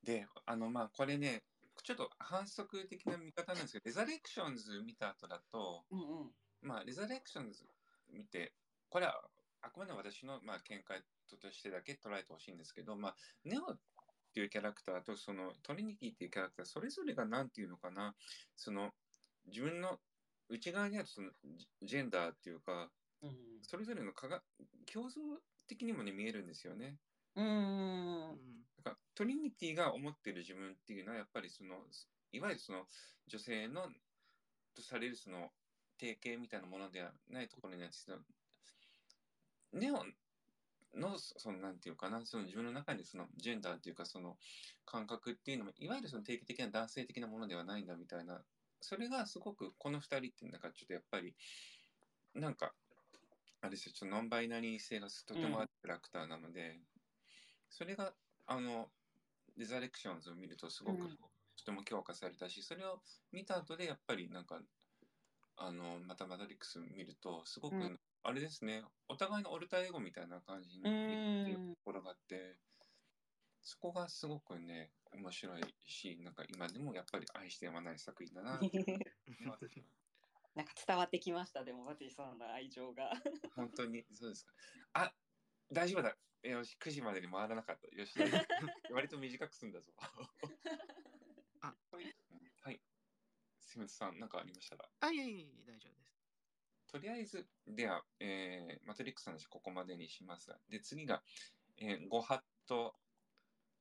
[0.03, 1.45] で、あの、まあ、これね、
[1.83, 6.35] ちょっと反則的な見方なんですけど、レザレクションズ見た後だと、うんうん。
[6.63, 7.69] まあ、レザレクションズ
[8.09, 8.55] 見て、
[8.91, 11.05] これはあくまで私の、まあ、見解
[11.37, 13.79] としてだけ捉えてほしいんですけど、まあ、ネオっ
[14.35, 18.15] ていうキャラクターとそのトリニティっていうキャラクター、それぞれが何ていうのかな、
[18.57, 18.91] その
[19.47, 19.99] 自分の
[20.49, 22.91] 内側にあるそのジジェンダーっていうか、
[23.23, 23.31] うん
[23.63, 24.43] それぞれのかが
[24.93, 25.21] 共造
[25.67, 26.99] 的にもね、見えるんですよね。
[27.37, 27.51] うんう
[28.35, 28.39] ん
[28.77, 31.77] だからトリニティが思ってる自分っていうのはやっぱりその
[32.33, 32.85] いわゆるその
[33.29, 33.89] 女性の
[34.75, 35.49] とされるその
[35.99, 37.97] 定型みたいなものではないところにあって
[39.73, 40.05] ネオ
[40.97, 44.37] のそのなんていうかなその自分の中にそのジェンダーっていうかその
[44.85, 48.41] 感覚っていうのもいわゆるその定型的な男性的なものではないんだみたいな。
[48.81, 51.35] それがすごくこの2人ってなんかちょっとやっぱり
[52.35, 52.75] なんか
[53.63, 56.81] あれですよちょっとノンバイナリー性がとてもあるキャラクターなので、
[57.71, 58.13] それが
[58.47, 58.89] あの
[59.57, 61.17] レザレクションズを見るとすごくうん。
[61.57, 63.01] とても強化されたし、それを
[63.33, 64.61] 見た後でやっぱりなんか
[65.57, 68.83] あのまたマトリックス見るとすごく、うんあれですね。
[69.09, 72.57] お互いのオルタエゴみたいな感じにところがあって
[73.63, 78.57] そこがすごくね面白いしなんか今でもやっぱり愛してやまない作品だな。
[78.57, 78.71] って
[79.47, 79.85] 私は
[80.55, 83.13] なんか伝わってきましたでもバティさんの愛情が。
[83.57, 84.53] 本当にそうですか。
[84.95, 85.13] あ
[85.71, 86.17] 大丈夫だ。
[86.49, 87.95] よし9時までに回らなかった。
[87.95, 88.15] よし
[88.93, 89.93] 割と短く済んだぞ。
[91.61, 91.75] あ。
[91.91, 92.15] はい
[92.63, 92.81] はい。
[93.61, 94.89] すみませんさん何かありましたら。
[95.01, 96.04] あ、いえいえいえ、大丈夫です。
[96.95, 101.25] とりあえず、では、えーマトリックスの話ここまでにしますが、で、次が、
[101.77, 102.95] えー、ゴハット、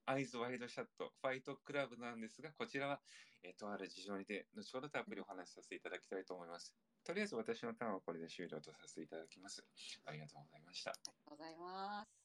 [0.08, 3.00] アイズワイドシャット、ファイトクラブなんですが、こちらは、
[3.44, 6.74] えーとある事情にて、後ほどたっぷりお話しさせていただきたいと思います。
[7.06, 9.64] とりあえず私のターンはこれで終了とさせていただきます。
[10.06, 10.90] ありがとうございました。
[10.90, 12.23] ありがとうございます。